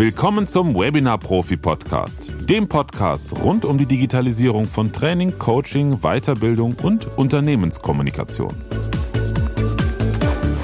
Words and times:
Willkommen 0.00 0.46
zum 0.46 0.74
Webinar 0.74 1.18
Profi 1.18 1.58
Podcast, 1.58 2.32
dem 2.48 2.68
Podcast 2.68 3.36
rund 3.44 3.66
um 3.66 3.76
die 3.76 3.84
Digitalisierung 3.84 4.64
von 4.64 4.94
Training, 4.94 5.38
Coaching, 5.38 5.98
Weiterbildung 6.00 6.74
und 6.82 7.06
Unternehmenskommunikation. 7.18 8.54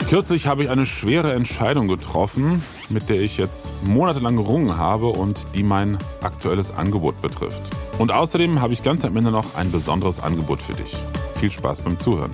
Kürzlich 0.08 0.46
habe 0.46 0.64
ich 0.64 0.70
eine 0.70 0.86
schwere 0.86 1.34
Entscheidung 1.34 1.86
getroffen, 1.86 2.62
mit 2.88 3.10
der 3.10 3.20
ich 3.20 3.36
jetzt 3.36 3.74
monatelang 3.84 4.36
gerungen 4.36 4.78
habe 4.78 5.08
und 5.08 5.54
die 5.54 5.64
mein 5.64 5.98
aktuelles 6.22 6.74
Angebot 6.74 7.20
betrifft. 7.20 7.62
Und 7.98 8.12
außerdem 8.12 8.62
habe 8.62 8.72
ich 8.72 8.82
ganz 8.82 9.04
am 9.04 9.18
Ende 9.18 9.32
noch 9.32 9.54
ein 9.54 9.70
besonderes 9.70 10.18
Angebot 10.18 10.62
für 10.62 10.72
dich. 10.72 10.96
Viel 11.38 11.50
Spaß 11.50 11.82
beim 11.82 12.00
Zuhören. 12.00 12.32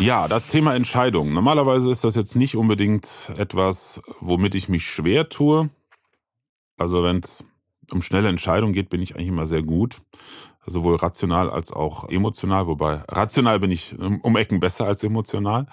Ja, 0.00 0.28
das 0.28 0.46
Thema 0.46 0.76
Entscheidung. 0.76 1.32
Normalerweise 1.32 1.90
ist 1.90 2.04
das 2.04 2.14
jetzt 2.14 2.36
nicht 2.36 2.56
unbedingt 2.56 3.32
etwas, 3.36 4.00
womit 4.20 4.54
ich 4.54 4.68
mich 4.68 4.84
schwer 4.84 5.28
tue. 5.28 5.70
Also 6.76 7.02
wenn 7.02 7.18
es 7.18 7.44
um 7.90 8.00
schnelle 8.00 8.28
Entscheidungen 8.28 8.72
geht, 8.72 8.90
bin 8.90 9.02
ich 9.02 9.16
eigentlich 9.16 9.28
immer 9.28 9.46
sehr 9.46 9.64
gut. 9.64 10.00
Sowohl 10.66 10.94
rational 10.96 11.50
als 11.50 11.72
auch 11.72 12.08
emotional. 12.08 12.68
Wobei 12.68 13.02
rational 13.08 13.58
bin 13.58 13.72
ich 13.72 13.98
um 13.98 14.36
Ecken 14.36 14.60
besser 14.60 14.86
als 14.86 15.02
emotional. 15.02 15.66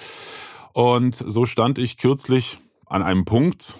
Und 0.74 1.14
so 1.14 1.46
stand 1.46 1.78
ich 1.78 1.98
kürzlich 1.98 2.58
an 2.88 3.04
einem 3.04 3.26
Punkt, 3.26 3.78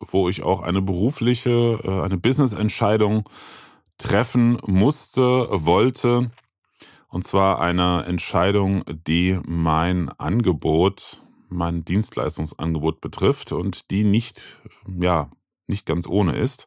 wo 0.00 0.30
ich 0.30 0.42
auch 0.42 0.62
eine 0.62 0.80
berufliche, 0.80 1.80
äh, 1.84 2.02
eine 2.02 2.16
Business-Entscheidung 2.16 3.28
treffen 3.98 4.56
musste, 4.66 5.48
wollte 5.50 6.30
und 7.16 7.22
zwar 7.22 7.62
eine 7.62 8.04
Entscheidung, 8.04 8.84
die 9.06 9.40
mein 9.46 10.10
Angebot, 10.18 11.24
mein 11.48 11.82
Dienstleistungsangebot 11.82 13.00
betrifft 13.00 13.52
und 13.52 13.90
die 13.90 14.04
nicht, 14.04 14.60
ja, 14.86 15.30
nicht 15.66 15.86
ganz 15.86 16.06
ohne 16.06 16.36
ist. 16.36 16.66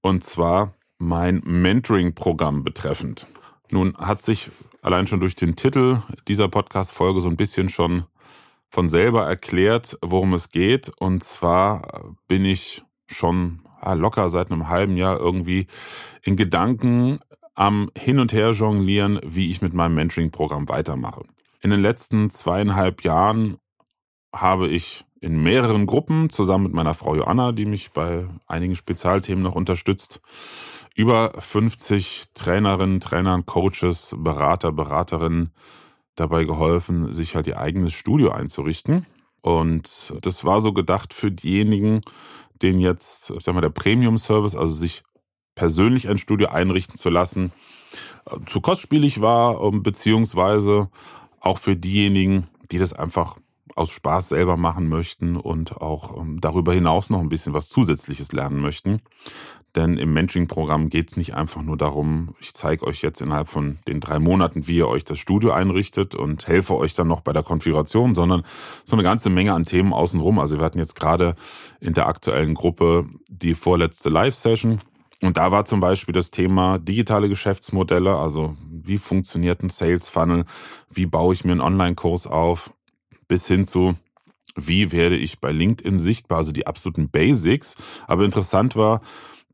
Und 0.00 0.24
zwar 0.24 0.72
mein 0.96 1.42
Mentoring-Programm 1.44 2.64
betreffend. 2.64 3.26
Nun 3.70 3.94
hat 3.98 4.22
sich 4.22 4.50
allein 4.80 5.06
schon 5.08 5.20
durch 5.20 5.36
den 5.36 5.56
Titel 5.56 5.98
dieser 6.26 6.48
Podcast-Folge 6.48 7.20
so 7.20 7.28
ein 7.28 7.36
bisschen 7.36 7.68
schon 7.68 8.04
von 8.70 8.88
selber 8.88 9.26
erklärt, 9.26 9.98
worum 10.00 10.32
es 10.32 10.52
geht. 10.52 10.90
Und 11.00 11.22
zwar 11.22 12.14
bin 12.28 12.46
ich 12.46 12.82
schon 13.08 13.60
locker 13.82 14.30
seit 14.30 14.50
einem 14.50 14.70
halben 14.70 14.96
Jahr 14.96 15.20
irgendwie 15.20 15.66
in 16.22 16.36
Gedanken 16.36 17.20
am 17.56 17.90
Hin 17.96 18.20
und 18.20 18.32
Her 18.32 18.52
jonglieren, 18.52 19.18
wie 19.26 19.50
ich 19.50 19.62
mit 19.62 19.74
meinem 19.74 19.94
Mentoring-Programm 19.94 20.68
weitermache. 20.68 21.22
In 21.62 21.70
den 21.70 21.80
letzten 21.80 22.30
zweieinhalb 22.30 23.02
Jahren 23.02 23.56
habe 24.32 24.68
ich 24.68 25.04
in 25.20 25.42
mehreren 25.42 25.86
Gruppen 25.86 26.30
zusammen 26.30 26.64
mit 26.64 26.74
meiner 26.74 26.94
Frau 26.94 27.16
Joanna, 27.16 27.52
die 27.52 27.64
mich 27.64 27.92
bei 27.92 28.28
einigen 28.46 28.76
Spezialthemen 28.76 29.42
noch 29.42 29.54
unterstützt, 29.54 30.20
über 30.94 31.32
50 31.38 32.26
Trainerinnen, 32.34 33.00
Trainern, 33.00 33.46
Coaches, 33.46 34.14
Berater, 34.18 34.72
Beraterinnen 34.72 35.52
dabei 36.14 36.44
geholfen, 36.44 37.12
sich 37.12 37.34
halt 37.34 37.46
ihr 37.46 37.58
eigenes 37.58 37.94
Studio 37.94 38.30
einzurichten. 38.30 39.06
Und 39.40 40.14
das 40.22 40.44
war 40.44 40.60
so 40.60 40.72
gedacht 40.72 41.14
für 41.14 41.30
diejenigen, 41.32 42.02
denen 42.62 42.80
jetzt, 42.80 43.30
ich 43.30 43.44
sag 43.44 43.54
mal, 43.54 43.60
der 43.60 43.70
Premium-Service, 43.70 44.54
also 44.54 44.74
sich 44.74 45.02
persönlich 45.56 46.08
ein 46.08 46.18
Studio 46.18 46.50
einrichten 46.50 46.94
zu 46.94 47.10
lassen, 47.10 47.50
äh, 48.30 48.36
zu 48.46 48.60
kostspielig 48.60 49.20
war, 49.20 49.60
ähm, 49.60 49.82
beziehungsweise 49.82 50.88
auch 51.40 51.58
für 51.58 51.74
diejenigen, 51.74 52.46
die 52.70 52.78
das 52.78 52.92
einfach 52.92 53.36
aus 53.74 53.90
Spaß 53.90 54.30
selber 54.30 54.56
machen 54.56 54.88
möchten 54.88 55.36
und 55.36 55.76
auch 55.78 56.16
ähm, 56.16 56.40
darüber 56.40 56.72
hinaus 56.72 57.10
noch 57.10 57.20
ein 57.20 57.28
bisschen 57.28 57.52
was 57.52 57.68
Zusätzliches 57.68 58.32
lernen 58.32 58.60
möchten. 58.60 59.02
Denn 59.74 59.98
im 59.98 60.14
Mentoring-Programm 60.14 60.88
geht 60.88 61.10
es 61.10 61.16
nicht 61.18 61.34
einfach 61.34 61.60
nur 61.60 61.76
darum, 61.76 62.34
ich 62.40 62.54
zeige 62.54 62.86
euch 62.86 63.02
jetzt 63.02 63.20
innerhalb 63.20 63.48
von 63.48 63.78
den 63.86 64.00
drei 64.00 64.18
Monaten, 64.18 64.66
wie 64.66 64.78
ihr 64.78 64.88
euch 64.88 65.04
das 65.04 65.18
Studio 65.18 65.52
einrichtet 65.52 66.14
und 66.14 66.46
helfe 66.46 66.76
euch 66.76 66.94
dann 66.94 67.08
noch 67.08 67.20
bei 67.20 67.34
der 67.34 67.42
Konfiguration, 67.42 68.14
sondern 68.14 68.42
so 68.84 68.96
eine 68.96 69.02
ganze 69.02 69.28
Menge 69.28 69.52
an 69.52 69.66
Themen 69.66 69.92
außenrum. 69.92 70.38
Also 70.38 70.56
wir 70.56 70.64
hatten 70.64 70.78
jetzt 70.78 70.98
gerade 70.98 71.34
in 71.78 71.92
der 71.92 72.06
aktuellen 72.08 72.54
Gruppe 72.54 73.06
die 73.28 73.52
vorletzte 73.52 74.08
Live-Session 74.08 74.80
und 75.22 75.36
da 75.36 75.50
war 75.50 75.64
zum 75.64 75.80
Beispiel 75.80 76.12
das 76.12 76.30
Thema 76.30 76.78
digitale 76.78 77.28
Geschäftsmodelle, 77.28 78.16
also 78.16 78.54
wie 78.70 78.98
funktioniert 78.98 79.62
ein 79.62 79.70
Sales 79.70 80.08
Funnel, 80.08 80.44
wie 80.90 81.06
baue 81.06 81.32
ich 81.32 81.44
mir 81.44 81.52
einen 81.52 81.62
Online-Kurs 81.62 82.26
auf, 82.26 82.72
bis 83.26 83.46
hin 83.46 83.66
zu, 83.66 83.94
wie 84.56 84.92
werde 84.92 85.16
ich 85.16 85.40
bei 85.40 85.52
LinkedIn 85.52 85.98
sichtbar, 85.98 86.38
also 86.38 86.52
die 86.52 86.66
absoluten 86.66 87.08
Basics. 87.08 87.76
Aber 88.06 88.24
interessant 88.24 88.76
war, 88.76 89.00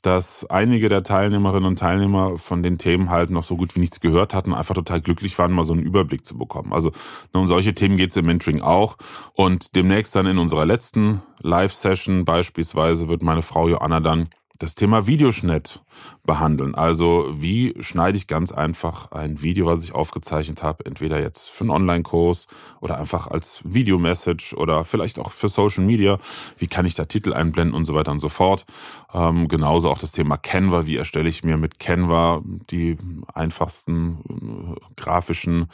dass 0.03 0.45
einige 0.51 0.89
der 0.89 1.05
Teilnehmerinnen 1.05 1.65
und 1.65 1.79
Teilnehmer 1.79 2.37
von 2.37 2.65
den 2.65 2.77
Themen 2.77 3.11
halt 3.11 3.31
noch 3.31 3.45
so 3.45 3.57
gut 3.57 3.77
wie 3.77 3.81
nichts 3.81 4.01
gehört 4.01 4.35
hatten, 4.35 4.53
einfach 4.53 4.75
total 4.75 5.01
glücklich 5.01 5.39
waren, 5.39 5.53
mal 5.53 5.65
so 5.65 5.75
einen 5.75 5.85
Überblick 5.85 6.27
zu 6.27 6.37
bekommen. 6.37 6.73
Also 6.73 6.91
um 7.33 7.47
solche 7.47 7.73
Themen 7.73 7.97
geht 7.97 8.11
es 8.11 8.17
im 8.17 8.27
Mentoring 8.27 8.61
auch. 8.61 8.97
Und 9.35 9.77
demnächst 9.77 10.17
dann 10.17 10.27
in 10.27 10.39
unserer 10.39 10.67
letzten 10.67 11.23
Live-Session 11.39 12.25
beispielsweise 12.25 13.09
wird 13.09 13.23
meine 13.23 13.43
Frau 13.43 13.69
Joanna 13.69 14.01
dann 14.01 14.29
das 14.63 14.77
Thema 14.77 15.09
Videoschnitt 15.09 15.81
behandeln. 16.25 16.77
Also 16.77 17.35
wie 17.37 17.75
schneide 17.81 18.17
ich 18.17 18.29
ganz 18.29 18.53
einfach 18.53 19.11
ein 19.11 19.43
Video, 19.43 19.67
was 19.67 19.83
ich 19.83 19.93
aufgezeichnet 19.93 20.63
habe, 20.63 20.87
entweder 20.87 21.21
jetzt 21.21 21.51
für 21.51 21.65
einen 21.65 21.71
Online-Kurs 21.71 22.47
oder 22.81 22.97
einfach 22.97 23.27
als 23.27 23.63
Videomessage 23.65 24.55
oder 24.55 24.85
vielleicht 24.85 25.19
auch 25.19 25.33
für 25.33 25.49
Social 25.49 25.85
Media. 25.85 26.19
Wie 26.59 26.69
kann 26.69 26.87
ich 26.87 26.95
da 26.95 27.07
Titel 27.07 27.33
einblenden 27.33 27.75
und 27.75 27.87
so 27.87 27.95
weiter 27.95 28.13
und 28.13 28.21
so 28.21 28.29
fort. 28.29 28.65
Ähm, 29.13 29.49
genauso 29.49 29.91
auch 29.91 29.99
das 29.99 30.13
Thema 30.13 30.37
Canva. 30.37 30.87
Wie 30.87 30.97
erstelle 30.97 31.29
ich 31.29 31.43
mir 31.43 31.57
mit 31.57 31.81
Canva 31.81 32.41
die 32.45 32.97
einfachsten 33.35 34.77
äh, 34.79 35.01
grafischen 35.01 35.67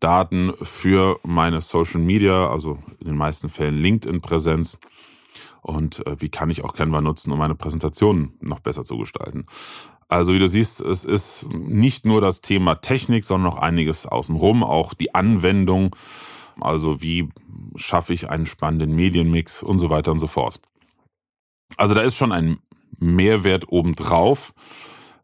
Daten 0.00 0.52
für 0.60 1.20
meine 1.22 1.60
Social 1.60 2.00
Media, 2.00 2.50
also 2.50 2.78
in 2.98 3.06
den 3.06 3.16
meisten 3.16 3.48
Fällen 3.48 3.78
LinkedIn-Präsenz 3.78 4.80
und 5.62 6.06
äh, 6.06 6.20
wie 6.20 6.28
kann 6.28 6.50
ich 6.50 6.64
auch 6.64 6.74
Canva 6.74 7.00
nutzen, 7.00 7.32
um 7.32 7.38
meine 7.38 7.54
Präsentationen 7.54 8.34
noch 8.40 8.60
besser 8.60 8.84
zu 8.84 8.98
gestalten. 8.98 9.46
Also 10.08 10.34
wie 10.34 10.38
du 10.38 10.48
siehst, 10.48 10.82
es 10.82 11.06
ist 11.06 11.48
nicht 11.50 12.04
nur 12.04 12.20
das 12.20 12.42
Thema 12.42 12.74
Technik, 12.74 13.24
sondern 13.24 13.54
noch 13.54 13.58
einiges 13.58 14.04
außenrum, 14.06 14.62
auch 14.62 14.92
die 14.92 15.14
Anwendung, 15.14 15.96
also 16.60 17.00
wie 17.00 17.30
schaffe 17.76 18.12
ich 18.12 18.28
einen 18.28 18.44
spannenden 18.44 18.94
Medienmix 18.94 19.62
und 19.62 19.78
so 19.78 19.88
weiter 19.88 20.12
und 20.12 20.18
so 20.18 20.26
fort. 20.26 20.60
Also 21.78 21.94
da 21.94 22.02
ist 22.02 22.16
schon 22.16 22.32
ein 22.32 22.58
Mehrwert 22.98 23.64
obendrauf, 23.68 24.52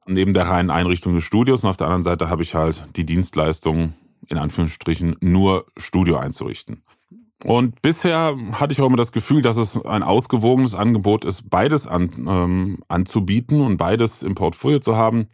neben 0.06 0.32
der 0.32 0.48
reinen 0.48 0.70
Einrichtung 0.70 1.14
des 1.14 1.24
Studios 1.24 1.64
und 1.64 1.70
auf 1.70 1.76
der 1.76 1.88
anderen 1.88 2.04
Seite 2.04 2.30
habe 2.30 2.42
ich 2.42 2.54
halt 2.54 2.96
die 2.96 3.04
Dienstleistung, 3.04 3.92
in 4.28 4.38
Anführungsstrichen, 4.38 5.16
nur 5.20 5.66
Studio 5.76 6.16
einzurichten. 6.16 6.82
Und 7.44 7.80
bisher 7.82 8.36
hatte 8.52 8.72
ich 8.72 8.80
auch 8.80 8.86
immer 8.86 8.96
das 8.96 9.12
Gefühl, 9.12 9.42
dass 9.42 9.56
es 9.56 9.84
ein 9.84 10.02
ausgewogenes 10.02 10.74
Angebot 10.74 11.24
ist, 11.24 11.50
beides 11.50 11.86
an, 11.86 12.10
ähm, 12.28 12.78
anzubieten 12.88 13.60
und 13.60 13.76
beides 13.76 14.22
im 14.22 14.34
Portfolio 14.34 14.80
zu 14.80 14.96
haben, 14.96 15.28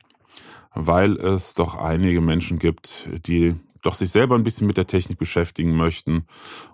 weil 0.74 1.16
es 1.16 1.54
doch 1.54 1.76
einige 1.76 2.20
Menschen 2.20 2.58
gibt, 2.58 3.08
die 3.26 3.54
doch 3.80 3.94
sich 3.94 4.10
selber 4.10 4.34
ein 4.34 4.42
bisschen 4.42 4.66
mit 4.66 4.76
der 4.76 4.86
Technik 4.86 5.18
beschäftigen 5.18 5.76
möchten 5.76 6.26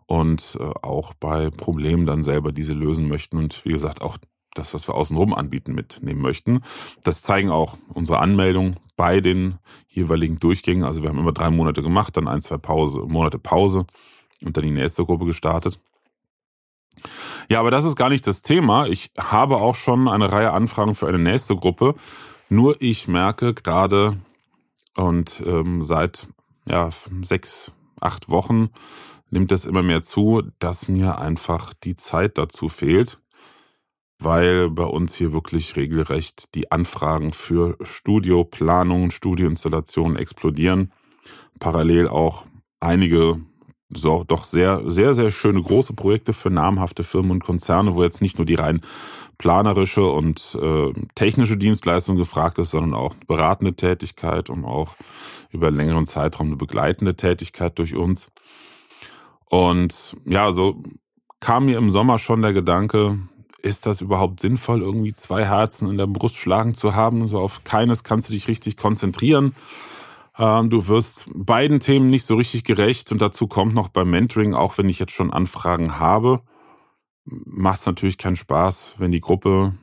und 0.06 0.58
äh, 0.60 0.64
auch 0.82 1.14
bei 1.14 1.50
Problemen 1.50 2.06
dann 2.06 2.24
selber 2.24 2.50
diese 2.50 2.72
lösen 2.72 3.08
möchten 3.08 3.36
und 3.36 3.64
wie 3.64 3.72
gesagt 3.72 4.02
auch 4.02 4.16
das, 4.54 4.74
was 4.74 4.88
wir 4.88 4.94
außenrum 4.96 5.32
anbieten, 5.32 5.74
mitnehmen 5.74 6.20
möchten. 6.20 6.60
Das 7.04 7.22
zeigen 7.22 7.50
auch 7.50 7.76
unsere 7.88 8.18
Anmeldungen 8.18 8.76
bei 8.96 9.20
den 9.20 9.58
jeweiligen 9.88 10.40
Durchgängen. 10.40 10.82
Also 10.82 11.02
wir 11.02 11.08
haben 11.08 11.18
immer 11.18 11.32
drei 11.32 11.50
Monate 11.50 11.82
gemacht, 11.82 12.16
dann 12.16 12.26
ein, 12.26 12.42
zwei 12.42 12.58
Pause, 12.58 13.06
Monate 13.06 13.38
Pause 13.38 13.86
und 14.44 14.56
dann 14.56 14.64
die 14.64 14.70
nächste 14.70 15.04
Gruppe 15.04 15.24
gestartet. 15.26 15.80
Ja, 17.48 17.60
aber 17.60 17.70
das 17.70 17.84
ist 17.84 17.96
gar 17.96 18.08
nicht 18.08 18.26
das 18.26 18.42
Thema. 18.42 18.86
Ich 18.86 19.10
habe 19.18 19.56
auch 19.56 19.74
schon 19.74 20.08
eine 20.08 20.30
Reihe 20.30 20.52
Anfragen 20.52 20.94
für 20.94 21.08
eine 21.08 21.18
nächste 21.18 21.56
Gruppe. 21.56 21.94
Nur 22.48 22.80
ich 22.80 23.08
merke 23.08 23.54
gerade 23.54 24.16
und 24.96 25.42
ähm, 25.46 25.82
seit 25.82 26.28
ja, 26.66 26.90
sechs, 27.22 27.72
acht 28.00 28.28
Wochen 28.28 28.70
nimmt 29.30 29.52
es 29.52 29.64
immer 29.64 29.82
mehr 29.82 30.02
zu, 30.02 30.42
dass 30.58 30.88
mir 30.88 31.18
einfach 31.18 31.72
die 31.74 31.96
Zeit 31.96 32.38
dazu 32.38 32.68
fehlt, 32.68 33.20
weil 34.18 34.70
bei 34.70 34.84
uns 34.84 35.14
hier 35.14 35.32
wirklich 35.32 35.76
regelrecht 35.76 36.54
die 36.54 36.70
Anfragen 36.70 37.32
für 37.32 37.76
Studioplanungen, 37.82 39.10
Studioinstallationen 39.10 40.16
explodieren. 40.16 40.92
Parallel 41.58 42.08
auch 42.08 42.46
einige 42.80 43.40
so, 43.92 44.24
doch 44.26 44.44
sehr, 44.44 44.82
sehr, 44.90 45.14
sehr 45.14 45.30
schöne 45.30 45.62
große 45.62 45.94
Projekte 45.94 46.32
für 46.32 46.50
namhafte 46.50 47.02
Firmen 47.02 47.32
und 47.32 47.44
Konzerne, 47.44 47.94
wo 47.94 48.02
jetzt 48.02 48.22
nicht 48.22 48.38
nur 48.38 48.46
die 48.46 48.54
rein 48.54 48.80
planerische 49.38 50.04
und 50.04 50.58
äh, 50.60 50.92
technische 51.14 51.56
Dienstleistung 51.56 52.16
gefragt 52.16 52.58
ist, 52.58 52.72
sondern 52.72 52.94
auch 52.94 53.14
beratende 53.26 53.74
Tätigkeit 53.74 54.50
und 54.50 54.64
auch 54.64 54.94
über 55.50 55.70
längeren 55.70 56.06
Zeitraum 56.06 56.48
eine 56.48 56.56
begleitende 56.56 57.16
Tätigkeit 57.16 57.78
durch 57.78 57.96
uns. 57.96 58.30
Und 59.46 60.16
ja, 60.26 60.52
so 60.52 60.82
kam 61.40 61.64
mir 61.64 61.78
im 61.78 61.90
Sommer 61.90 62.18
schon 62.18 62.42
der 62.42 62.52
Gedanke, 62.52 63.18
ist 63.62 63.86
das 63.86 64.00
überhaupt 64.00 64.40
sinnvoll, 64.40 64.82
irgendwie 64.82 65.12
zwei 65.12 65.44
Herzen 65.44 65.90
in 65.90 65.96
der 65.96 66.06
Brust 66.06 66.36
schlagen 66.36 66.74
zu 66.74 66.94
haben? 66.94 67.26
So 67.26 67.38
auf 67.38 67.64
keines 67.64 68.04
kannst 68.04 68.28
du 68.28 68.32
dich 68.32 68.46
richtig 68.46 68.76
konzentrieren. 68.76 69.54
Ähm, 70.40 70.70
du 70.70 70.88
wirst 70.88 71.28
beiden 71.34 71.80
Themen 71.80 72.08
nicht 72.08 72.24
so 72.24 72.34
richtig 72.34 72.64
gerecht 72.64 73.12
und 73.12 73.20
dazu 73.20 73.46
kommt 73.46 73.74
noch 73.74 73.88
beim 73.88 74.08
Mentoring, 74.08 74.54
auch 74.54 74.78
wenn 74.78 74.88
ich 74.88 74.98
jetzt 74.98 75.12
schon 75.12 75.30
Anfragen 75.30 76.00
habe, 76.00 76.40
macht 77.26 77.80
es 77.80 77.86
natürlich 77.86 78.16
keinen 78.16 78.36
Spaß, 78.36 78.94
wenn 78.96 79.12
die 79.12 79.20
Gruppe, 79.20 79.74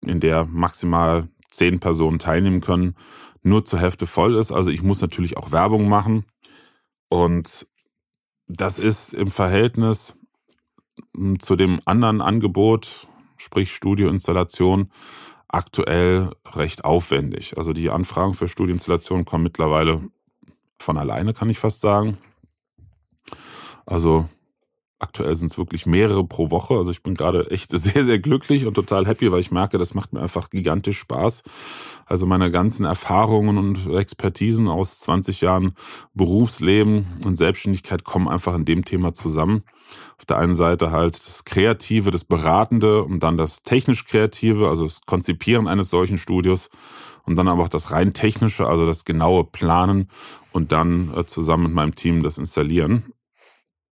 in 0.00 0.20
der 0.20 0.46
maximal 0.46 1.28
zehn 1.50 1.78
Personen 1.78 2.18
teilnehmen 2.18 2.62
können, 2.62 2.94
nur 3.42 3.66
zur 3.66 3.78
Hälfte 3.78 4.06
voll 4.06 4.36
ist. 4.36 4.50
Also 4.50 4.70
ich 4.70 4.82
muss 4.82 5.02
natürlich 5.02 5.36
auch 5.36 5.52
Werbung 5.52 5.90
machen 5.90 6.24
und 7.10 7.66
das 8.48 8.78
ist 8.78 9.12
im 9.12 9.30
Verhältnis 9.30 10.18
hm, 11.14 11.38
zu 11.38 11.54
dem 11.54 11.80
anderen 11.84 12.22
Angebot, 12.22 13.08
sprich 13.36 13.74
Studioinstallation, 13.74 14.90
aktuell 15.56 16.30
recht 16.54 16.84
aufwendig. 16.84 17.56
Also 17.56 17.72
die 17.72 17.90
Anfragen 17.90 18.34
für 18.34 18.46
Studioinstallationen 18.46 19.24
kommen 19.24 19.42
mittlerweile 19.42 20.02
von 20.78 20.98
alleine, 20.98 21.32
kann 21.32 21.48
ich 21.48 21.58
fast 21.58 21.80
sagen. 21.80 22.18
Also 23.86 24.28
aktuell 24.98 25.36
sind 25.36 25.50
es 25.50 25.58
wirklich 25.58 25.86
mehrere 25.86 26.24
pro 26.24 26.50
Woche. 26.50 26.74
Also 26.74 26.90
ich 26.90 27.02
bin 27.02 27.14
gerade 27.14 27.50
echt 27.50 27.70
sehr, 27.78 28.04
sehr 28.04 28.18
glücklich 28.18 28.66
und 28.66 28.74
total 28.74 29.06
happy, 29.06 29.30
weil 29.30 29.40
ich 29.40 29.50
merke, 29.50 29.78
das 29.78 29.94
macht 29.94 30.12
mir 30.12 30.20
einfach 30.20 30.50
gigantisch 30.50 30.98
Spaß. 30.98 31.42
Also 32.06 32.26
meine 32.26 32.50
ganzen 32.50 32.84
Erfahrungen 32.84 33.58
und 33.58 33.86
Expertisen 33.92 34.68
aus 34.68 35.00
20 35.00 35.40
Jahren 35.40 35.74
Berufsleben 36.14 37.06
und 37.24 37.36
Selbstständigkeit 37.36 38.04
kommen 38.04 38.28
einfach 38.28 38.54
in 38.54 38.64
dem 38.64 38.84
Thema 38.84 39.12
zusammen. 39.12 39.62
Auf 40.18 40.24
der 40.24 40.38
einen 40.38 40.54
Seite 40.54 40.90
halt 40.90 41.14
das 41.14 41.44
Kreative, 41.44 42.10
das 42.10 42.24
Beratende 42.24 43.04
und 43.04 43.22
dann 43.22 43.36
das 43.36 43.62
technisch 43.62 44.04
Kreative, 44.04 44.68
also 44.68 44.84
das 44.84 45.02
Konzipieren 45.02 45.68
eines 45.68 45.90
solchen 45.90 46.18
Studios 46.18 46.70
und 47.24 47.36
dann 47.36 47.48
aber 47.48 47.64
auch 47.64 47.68
das 47.68 47.90
rein 47.90 48.14
technische, 48.14 48.66
also 48.66 48.86
das 48.86 49.04
genaue 49.04 49.44
Planen 49.44 50.08
und 50.52 50.72
dann 50.72 51.12
äh, 51.14 51.26
zusammen 51.26 51.64
mit 51.64 51.72
meinem 51.72 51.94
Team 51.94 52.22
das 52.22 52.38
Installieren. 52.38 53.12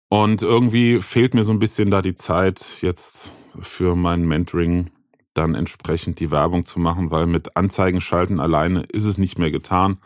Und 0.09 0.43
irgendwie 0.43 1.01
fehlt 1.03 1.35
mir 1.35 1.45
so 1.45 1.53
ein 1.53 1.59
bisschen 1.59 1.91
da 1.91 2.01
die 2.01 2.15
Zeit 2.15 2.79
jetzt 2.81 3.35
für 3.61 3.95
mein 3.95 4.27
Mentoring 4.27 4.91
dann 5.35 5.55
entsprechend 5.55 6.19
die 6.21 6.31
Werbung 6.31 6.65
zu 6.65 6.81
machen, 6.81 7.11
weil 7.11 7.27
mit 7.27 7.57
Anzeigen 7.57 8.01
schalten 8.01 8.41
alleine 8.41 8.83
ist 8.93 9.05
es 9.05 9.19
nicht 9.19 9.39
mehr 9.39 9.51
getan. 9.51 9.99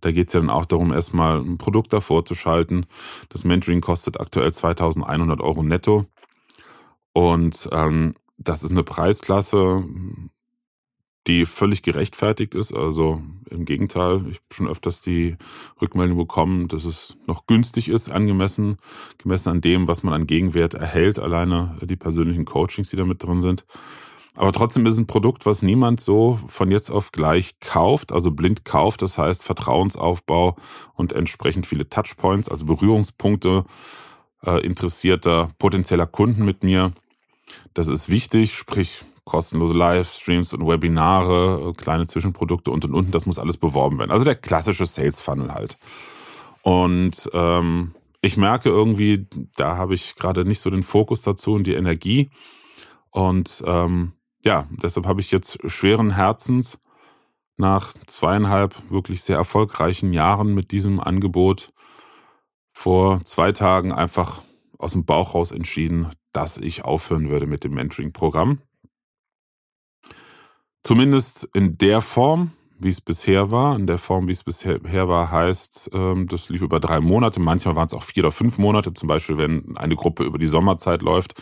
Da 0.00 0.10
geht 0.10 0.28
es 0.28 0.34
ja 0.34 0.40
dann 0.40 0.50
auch 0.50 0.66
darum, 0.66 0.92
erstmal 0.92 1.40
ein 1.40 1.58
Produkt 1.58 1.92
davor 1.92 2.24
zu 2.24 2.34
schalten. 2.34 2.86
Das 3.28 3.44
Mentoring 3.44 3.80
kostet 3.80 4.20
aktuell 4.20 4.52
2100 4.52 5.40
Euro 5.40 5.62
netto. 5.62 6.06
Und 7.12 7.68
ähm, 7.72 8.14
das 8.38 8.64
ist 8.64 8.72
eine 8.72 8.82
Preisklasse, 8.82 9.84
die 11.26 11.46
völlig 11.46 11.82
gerechtfertigt 11.82 12.54
ist. 12.54 12.74
Also 12.74 13.22
im 13.48 13.64
Gegenteil, 13.64 14.22
ich 14.30 14.36
habe 14.36 14.54
schon 14.54 14.68
öfters 14.68 15.02
die 15.02 15.36
Rückmeldung 15.80 16.18
bekommen, 16.18 16.68
dass 16.68 16.84
es 16.84 17.16
noch 17.26 17.46
günstig 17.46 17.88
ist, 17.88 18.10
angemessen, 18.10 18.76
gemessen 19.18 19.50
an 19.50 19.60
dem, 19.60 19.88
was 19.88 20.02
man 20.02 20.14
an 20.14 20.26
Gegenwert 20.26 20.74
erhält, 20.74 21.18
alleine 21.18 21.76
die 21.82 21.96
persönlichen 21.96 22.44
Coachings, 22.44 22.90
die 22.90 22.96
da 22.96 23.04
mit 23.04 23.22
drin 23.22 23.42
sind. 23.42 23.64
Aber 24.34 24.52
trotzdem 24.52 24.86
ist 24.86 24.94
es 24.94 24.98
ein 24.98 25.06
Produkt, 25.06 25.44
was 25.44 25.62
niemand 25.62 26.00
so 26.00 26.40
von 26.46 26.70
jetzt 26.70 26.90
auf 26.90 27.12
gleich 27.12 27.60
kauft, 27.60 28.12
also 28.12 28.30
blind 28.30 28.64
kauft. 28.64 29.02
Das 29.02 29.18
heißt 29.18 29.44
Vertrauensaufbau 29.44 30.56
und 30.94 31.12
entsprechend 31.12 31.66
viele 31.66 31.88
Touchpoints, 31.88 32.48
also 32.48 32.64
Berührungspunkte 32.64 33.64
äh, 34.44 34.64
interessierter 34.64 35.50
potenzieller 35.58 36.06
Kunden 36.06 36.46
mit 36.46 36.64
mir. 36.64 36.92
Das 37.74 37.88
ist 37.88 38.08
wichtig, 38.08 38.54
sprich 38.54 39.04
kostenlose 39.24 39.74
Livestreams 39.74 40.52
und 40.52 40.66
Webinare, 40.66 41.72
kleine 41.76 42.06
Zwischenprodukte 42.06 42.70
und 42.70 42.84
und 42.84 42.94
und. 42.94 43.14
Das 43.14 43.26
muss 43.26 43.38
alles 43.38 43.56
beworben 43.56 43.98
werden. 43.98 44.10
Also 44.10 44.24
der 44.24 44.34
klassische 44.34 44.86
Sales 44.86 45.20
Funnel 45.20 45.52
halt. 45.52 45.76
Und 46.62 47.30
ähm, 47.32 47.94
ich 48.20 48.36
merke 48.36 48.68
irgendwie, 48.68 49.26
da 49.56 49.76
habe 49.76 49.94
ich 49.94 50.14
gerade 50.14 50.44
nicht 50.44 50.60
so 50.60 50.70
den 50.70 50.82
Fokus 50.82 51.22
dazu 51.22 51.54
und 51.54 51.66
die 51.66 51.74
Energie. 51.74 52.30
Und 53.10 53.62
ähm, 53.66 54.12
ja, 54.44 54.66
deshalb 54.82 55.06
habe 55.06 55.20
ich 55.20 55.30
jetzt 55.30 55.58
schweren 55.70 56.10
Herzens 56.10 56.80
nach 57.56 57.94
zweieinhalb 58.06 58.90
wirklich 58.90 59.22
sehr 59.22 59.36
erfolgreichen 59.36 60.12
Jahren 60.12 60.54
mit 60.54 60.70
diesem 60.72 61.00
Angebot 61.00 61.72
vor 62.72 63.24
zwei 63.24 63.52
Tagen 63.52 63.92
einfach 63.92 64.40
aus 64.78 64.92
dem 64.92 65.04
Bauch 65.04 65.34
raus 65.34 65.52
entschieden, 65.52 66.08
dass 66.32 66.58
ich 66.58 66.84
aufhören 66.84 67.28
würde 67.28 67.46
mit 67.46 67.64
dem 67.64 67.74
Mentoring-Programm. 67.74 68.60
Zumindest 70.84 71.48
in 71.54 71.78
der 71.78 72.00
Form, 72.00 72.50
wie 72.80 72.88
es 72.88 73.00
bisher 73.00 73.50
war. 73.50 73.76
In 73.76 73.86
der 73.86 73.98
Form, 73.98 74.26
wie 74.26 74.32
es 74.32 74.42
bisher 74.42 74.80
war, 75.08 75.30
heißt, 75.30 75.90
ähm, 75.94 76.26
das 76.26 76.48
lief 76.48 76.62
über 76.62 76.80
drei 76.80 77.00
Monate. 77.00 77.38
Manchmal 77.38 77.76
waren 77.76 77.86
es 77.86 77.94
auch 77.94 78.02
vier 78.02 78.24
oder 78.24 78.32
fünf 78.32 78.58
Monate. 78.58 78.92
Zum 78.92 79.08
Beispiel, 79.08 79.38
wenn 79.38 79.76
eine 79.76 79.94
Gruppe 79.94 80.24
über 80.24 80.38
die 80.38 80.48
Sommerzeit 80.48 81.02
läuft, 81.02 81.34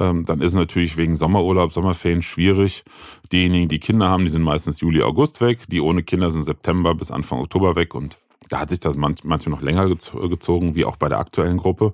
ähm, 0.00 0.24
dann 0.24 0.40
ist 0.40 0.54
natürlich 0.54 0.96
wegen 0.96 1.14
Sommerurlaub, 1.14 1.72
Sommerferien 1.72 2.22
schwierig. 2.22 2.82
Diejenigen, 3.30 3.68
die 3.68 3.78
Kinder 3.78 4.08
haben, 4.08 4.24
die 4.24 4.30
sind 4.32 4.42
meistens 4.42 4.80
Juli, 4.80 5.02
August 5.02 5.40
weg. 5.40 5.60
Die 5.68 5.80
ohne 5.80 6.02
Kinder 6.02 6.30
sind 6.32 6.42
September 6.42 6.94
bis 6.96 7.12
Anfang 7.12 7.38
Oktober 7.38 7.76
weg. 7.76 7.94
Und 7.94 8.18
da 8.48 8.60
hat 8.60 8.70
sich 8.70 8.80
das 8.80 8.96
manchmal 8.96 9.38
noch 9.46 9.62
länger 9.62 9.88
gezogen, 9.88 10.74
wie 10.74 10.84
auch 10.84 10.96
bei 10.96 11.08
der 11.08 11.18
aktuellen 11.18 11.58
Gruppe. 11.58 11.92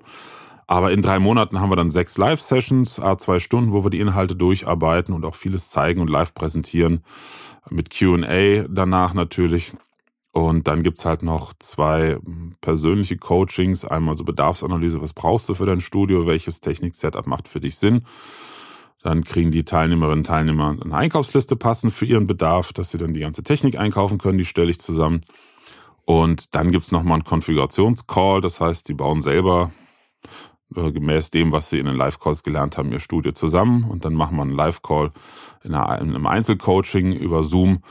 Aber 0.70 0.92
in 0.92 1.00
drei 1.00 1.18
Monaten 1.18 1.60
haben 1.60 1.70
wir 1.70 1.76
dann 1.76 1.88
sechs 1.88 2.18
Live-Sessions, 2.18 3.00
a 3.00 3.16
zwei 3.16 3.38
Stunden, 3.38 3.72
wo 3.72 3.84
wir 3.84 3.90
die 3.90 4.00
Inhalte 4.00 4.36
durcharbeiten 4.36 5.14
und 5.14 5.24
auch 5.24 5.34
vieles 5.34 5.70
zeigen 5.70 6.02
und 6.02 6.10
live 6.10 6.34
präsentieren. 6.34 7.02
Mit 7.70 7.88
QA 7.88 8.66
danach 8.68 9.14
natürlich. 9.14 9.72
Und 10.32 10.68
dann 10.68 10.82
gibt's 10.82 11.06
halt 11.06 11.22
noch 11.22 11.54
zwei 11.58 12.18
persönliche 12.60 13.16
Coachings. 13.16 13.86
Einmal 13.86 14.18
so 14.18 14.24
Bedarfsanalyse, 14.24 15.00
was 15.00 15.14
brauchst 15.14 15.48
du 15.48 15.54
für 15.54 15.64
dein 15.64 15.80
Studio, 15.80 16.26
welches 16.26 16.60
Technik-Setup 16.60 17.26
macht 17.26 17.48
für 17.48 17.60
dich 17.60 17.76
Sinn. 17.76 18.02
Dann 19.02 19.24
kriegen 19.24 19.50
die 19.50 19.64
Teilnehmerinnen 19.64 20.18
und 20.18 20.26
Teilnehmer 20.26 20.76
eine 20.78 20.94
Einkaufsliste 20.94 21.56
passend 21.56 21.94
für 21.94 22.04
ihren 22.04 22.26
Bedarf, 22.26 22.74
dass 22.74 22.90
sie 22.90 22.98
dann 22.98 23.14
die 23.14 23.20
ganze 23.20 23.42
Technik 23.42 23.78
einkaufen 23.78 24.18
können, 24.18 24.36
die 24.36 24.44
stelle 24.44 24.70
ich 24.70 24.80
zusammen. 24.80 25.22
Und 26.04 26.54
dann 26.54 26.72
gibt's 26.72 26.92
nochmal 26.92 27.14
einen 27.14 27.24
Konfigurationscall, 27.24 28.42
das 28.42 28.60
heißt, 28.60 28.86
die 28.88 28.94
bauen 28.94 29.22
selber 29.22 29.70
äh, 30.74 30.92
gemäß 30.92 31.30
dem, 31.30 31.52
was 31.52 31.70
sie 31.70 31.78
in 31.78 31.86
den 31.86 31.96
Live-Calls 31.96 32.42
gelernt 32.42 32.76
haben, 32.76 32.92
ihr 32.92 33.00
Studio 33.00 33.32
zusammen 33.32 33.84
und 33.84 34.04
dann 34.04 34.14
machen 34.14 34.36
wir 34.36 34.42
einen 34.42 34.52
Live-Call 34.52 35.12
in, 35.64 35.74
einem 35.74 36.26
Einzelcoaching 36.26 37.12
über 37.12 37.42
Zoom 37.42 37.82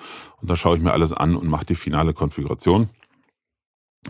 und 0.41 0.49
da 0.49 0.55
schaue 0.55 0.77
ich 0.77 0.83
mir 0.83 0.93
alles 0.93 1.13
an 1.13 1.35
und 1.35 1.47
mache 1.47 1.65
die 1.65 1.75
finale 1.75 2.13
Konfiguration. 2.13 2.89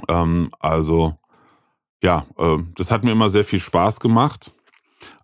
Ähm, 0.07 0.51
also 0.59 1.17
ja, 2.03 2.25
äh, 2.37 2.57
das 2.75 2.91
hat 2.91 3.03
mir 3.03 3.11
immer 3.11 3.29
sehr 3.29 3.43
viel 3.43 3.59
Spaß 3.59 3.99
gemacht. 3.99 4.51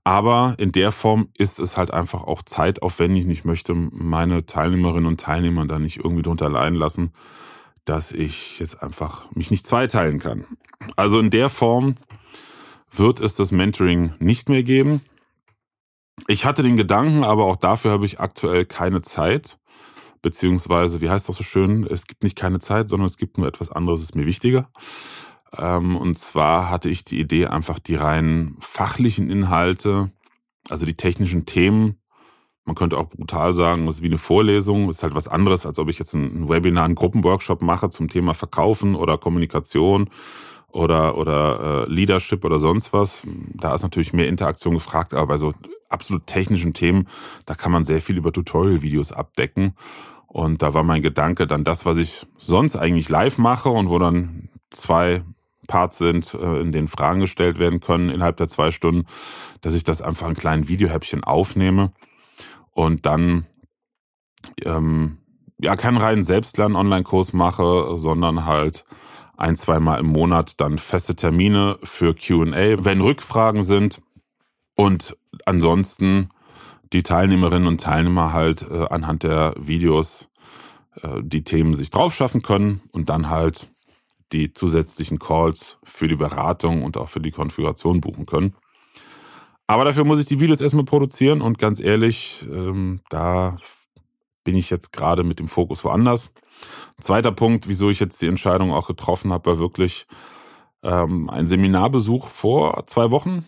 Aber 0.06 0.56
in 0.58 0.74
der 0.74 0.92
Form 0.92 1.30
ist 1.38 1.60
es 1.60 1.78
halt 1.78 1.92
einfach 1.92 2.24
auch 2.24 2.42
zeitaufwendig. 2.42 3.26
Ich 3.28 3.46
möchte 3.46 3.74
meine 3.74 4.46
Teilnehmerinnen 4.46 5.06
und 5.06 5.22
Teilnehmer 5.22 5.66
da 5.66 5.80
nicht 5.80 5.98
irgendwie 5.98 6.24
drunter 6.24 6.50
leiden 6.50 6.78
lassen, 6.78 7.14
dass 7.86 8.12
ich 8.12 8.60
jetzt 8.60 8.84
einfach 8.84 9.32
mich 9.32 9.50
nicht 9.50 9.66
zweiteilen 9.66 10.20
kann. 10.20 10.46
Also 10.98 11.20
in 11.20 11.30
der 11.30 11.48
Form 11.48 11.96
wird 12.98 13.20
es 13.20 13.36
das 13.36 13.52
Mentoring 13.52 14.14
nicht 14.20 14.50
mehr 14.50 14.64
geben. 14.64 15.02
Ich 16.28 16.46
hatte 16.46 16.64
den 16.64 16.78
Gedanken, 16.78 17.24
aber 17.24 17.46
auch 17.46 17.56
dafür 17.56 17.92
habe 17.92 18.06
ich 18.06 18.20
aktuell 18.20 18.66
keine 18.66 19.02
Zeit. 19.02 19.58
Beziehungsweise, 20.22 21.02
wie 21.02 21.10
heißt 21.10 21.28
das 21.28 21.36
so 21.36 21.44
schön? 21.44 21.86
Es 21.90 22.08
gibt 22.08 22.24
nicht 22.24 22.38
keine 22.38 22.60
Zeit, 22.60 22.88
sondern 22.88 23.08
es 23.08 23.18
gibt 23.18 23.38
nur 23.38 23.48
etwas 23.48 23.72
anderes, 23.72 24.02
ist 24.02 24.16
mir 24.16 24.26
wichtiger. 24.26 24.70
Ähm, 25.58 25.98
und 25.98 26.18
zwar 26.18 26.70
hatte 26.70 26.90
ich 26.90 27.04
die 27.04 27.20
Idee, 27.20 27.48
einfach 27.48 27.80
die 27.80 27.96
rein 27.96 28.56
fachlichen 28.60 29.30
Inhalte, 29.30 30.12
also 30.70 30.86
die 30.86 30.96
technischen 30.96 31.46
Themen, 31.46 32.00
man 32.66 32.76
könnte 32.76 32.98
auch 32.98 33.10
brutal 33.10 33.54
sagen, 33.54 33.86
das 33.86 33.96
ist 33.96 34.02
wie 34.02 34.08
eine 34.08 34.18
Vorlesung, 34.18 34.90
ist 34.90 35.04
halt 35.04 35.16
was 35.16 35.28
anderes, 35.28 35.66
als 35.66 35.80
ob 35.80 35.90
ich 35.90 36.00
jetzt 36.00 36.14
ein 36.14 36.48
Webinar, 36.48 36.86
einen 36.86 36.96
Gruppenworkshop 36.96 37.62
mache 37.62 37.90
zum 37.90 38.08
Thema 38.08 38.34
Verkaufen 38.34 38.96
oder 38.96 39.18
Kommunikation 39.18 40.10
oder, 40.74 41.18
oder 41.18 41.86
äh, 41.88 41.92
Leadership 41.92 42.44
oder 42.44 42.60
sonst 42.60 42.94
was. 42.94 43.24
Da 43.54 43.76
ist 43.76 43.84
natürlich 43.84 44.12
mehr 44.12 44.28
Interaktion 44.28 44.74
gefragt, 44.74 45.14
aber 45.14 45.28
bei 45.28 45.38
so 45.38 45.54
absolut 45.88 46.26
technischen 46.26 46.74
Themen, 46.74 47.08
da 47.46 47.54
kann 47.54 47.72
man 47.72 47.84
sehr 47.84 48.02
viel 48.02 48.18
über 48.18 48.34
Tutorial-Videos 48.34 49.12
abdecken. 49.12 49.76
Und 50.26 50.64
da 50.64 50.74
war 50.74 50.84
mein 50.84 51.04
Gedanke 51.04 51.46
dann 51.46 51.64
das, 51.64 51.86
was 51.86 51.98
ich 51.98 52.26
sonst 52.38 52.76
eigentlich 52.76 53.08
live 53.08 53.38
mache 53.38 53.70
und 53.70 53.88
wo 53.88 54.00
dann 54.00 54.50
zwei 54.72 55.22
Parts 55.68 56.00
sind, 56.00 56.34
äh, 56.34 56.60
in 56.60 56.72
denen 56.72 56.88
Fragen 56.88 57.20
gestellt 57.20 57.60
werden 57.60 57.80
können 57.80 58.10
innerhalb 58.10 58.38
der 58.38 58.48
zwei 58.48 58.72
Stunden, 58.72 59.06
dass 59.62 59.76
ich 59.76 59.84
das 59.84 60.02
einfach 60.02 60.28
in 60.28 60.34
kleinen 60.34 60.68
Videohäppchen 60.68 61.24
aufnehme 61.24 61.94
und 62.72 63.06
dann 63.06 63.46
ähm, 64.66 65.20
ja 65.60 65.76
keinen 65.76 65.98
reinen 65.98 66.24
Selbstlern-Online-Kurs 66.24 67.34
mache, 67.34 67.96
sondern 67.96 68.46
halt 68.46 68.86
ein, 69.38 69.56
zweimal 69.56 70.00
im 70.00 70.08
Monat 70.08 70.60
dann 70.60 70.78
feste 70.78 71.16
Termine 71.16 71.78
für 71.84 72.14
QA, 72.14 72.84
wenn 72.84 73.02
Rückfragen 73.02 73.64
sind. 73.64 74.02
Und 74.76 75.18
ansonsten 75.46 76.30
die 76.94 77.04
Teilnehmerinnen 77.04 77.68
und 77.68 77.82
Teilnehmer 77.82 78.34
halt 78.34 78.64
äh, 78.64 78.86
anhand 78.90 79.24
der 79.24 79.56
Videos 79.58 80.30
äh, 81.02 81.22
die 81.24 81.44
Themen 81.44 81.74
sich 81.74 81.90
drauf 81.90 82.14
schaffen 82.14 82.42
können 82.42 82.82
und 82.92 83.10
dann 83.10 83.30
halt 83.30 83.68
die 84.32 84.54
zusätzlichen 84.54 85.20
Calls 85.20 85.80
für 85.84 86.08
die 86.08 86.16
Beratung 86.16 86.84
und 86.84 86.98
auch 86.98 87.10
für 87.10 87.20
die 87.20 87.32
Konfiguration 87.32 88.02
buchen 88.02 88.26
können. 88.26 88.56
Aber 89.68 89.86
dafür 89.86 90.04
muss 90.04 90.20
ich 90.20 90.26
die 90.26 90.40
Videos 90.40 90.62
erstmal 90.62 90.86
produzieren 90.86 91.42
und 91.42 91.58
ganz 91.58 91.80
ehrlich, 91.80 92.46
ähm, 92.52 93.02
da 93.10 93.58
bin 94.44 94.56
ich 94.56 94.70
jetzt 94.70 94.92
gerade 94.92 95.24
mit 95.24 95.40
dem 95.40 95.48
Fokus 95.48 95.84
woanders. 95.84 96.32
Zweiter 97.00 97.32
Punkt, 97.32 97.68
wieso 97.68 97.90
ich 97.90 98.00
jetzt 98.00 98.22
die 98.22 98.28
Entscheidung 98.28 98.72
auch 98.72 98.88
getroffen 98.88 99.34
habe, 99.34 99.52
war 99.52 99.60
wirklich 99.60 100.08
ähm, 100.84 101.30
ein 101.30 101.48
Seminarbesuch 101.48 102.28
vor 102.28 102.86
zwei 102.86 103.12
Wochen. 103.12 103.46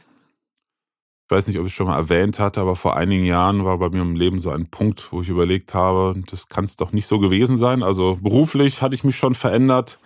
Ich 1.28 1.32
weiß 1.32 1.48
nicht, 1.48 1.58
ob 1.58 1.66
ich 1.66 1.72
es 1.72 1.76
schon 1.76 1.88
mal 1.88 1.98
erwähnt 1.98 2.40
hatte, 2.40 2.62
aber 2.62 2.76
vor 2.76 2.96
einigen 2.96 3.26
Jahren 3.26 3.66
war 3.66 3.80
bei 3.80 3.90
mir 3.90 4.02
im 4.02 4.16
Leben 4.16 4.40
so 4.40 4.52
ein 4.52 4.70
Punkt, 4.70 5.12
wo 5.12 5.22
ich 5.22 5.30
überlegt 5.30 5.74
habe, 5.74 6.22
das 6.30 6.50
kann 6.50 6.66
es 6.66 6.78
doch 6.78 6.92
nicht 6.92 7.08
so 7.08 7.18
gewesen 7.18 7.58
sein. 7.58 7.82
Also 7.82 8.18
beruflich 8.22 8.82
hatte 8.84 8.94
ich 8.94 9.04
mich 9.04 9.16
schon 9.16 9.34
verändert. 9.34 9.98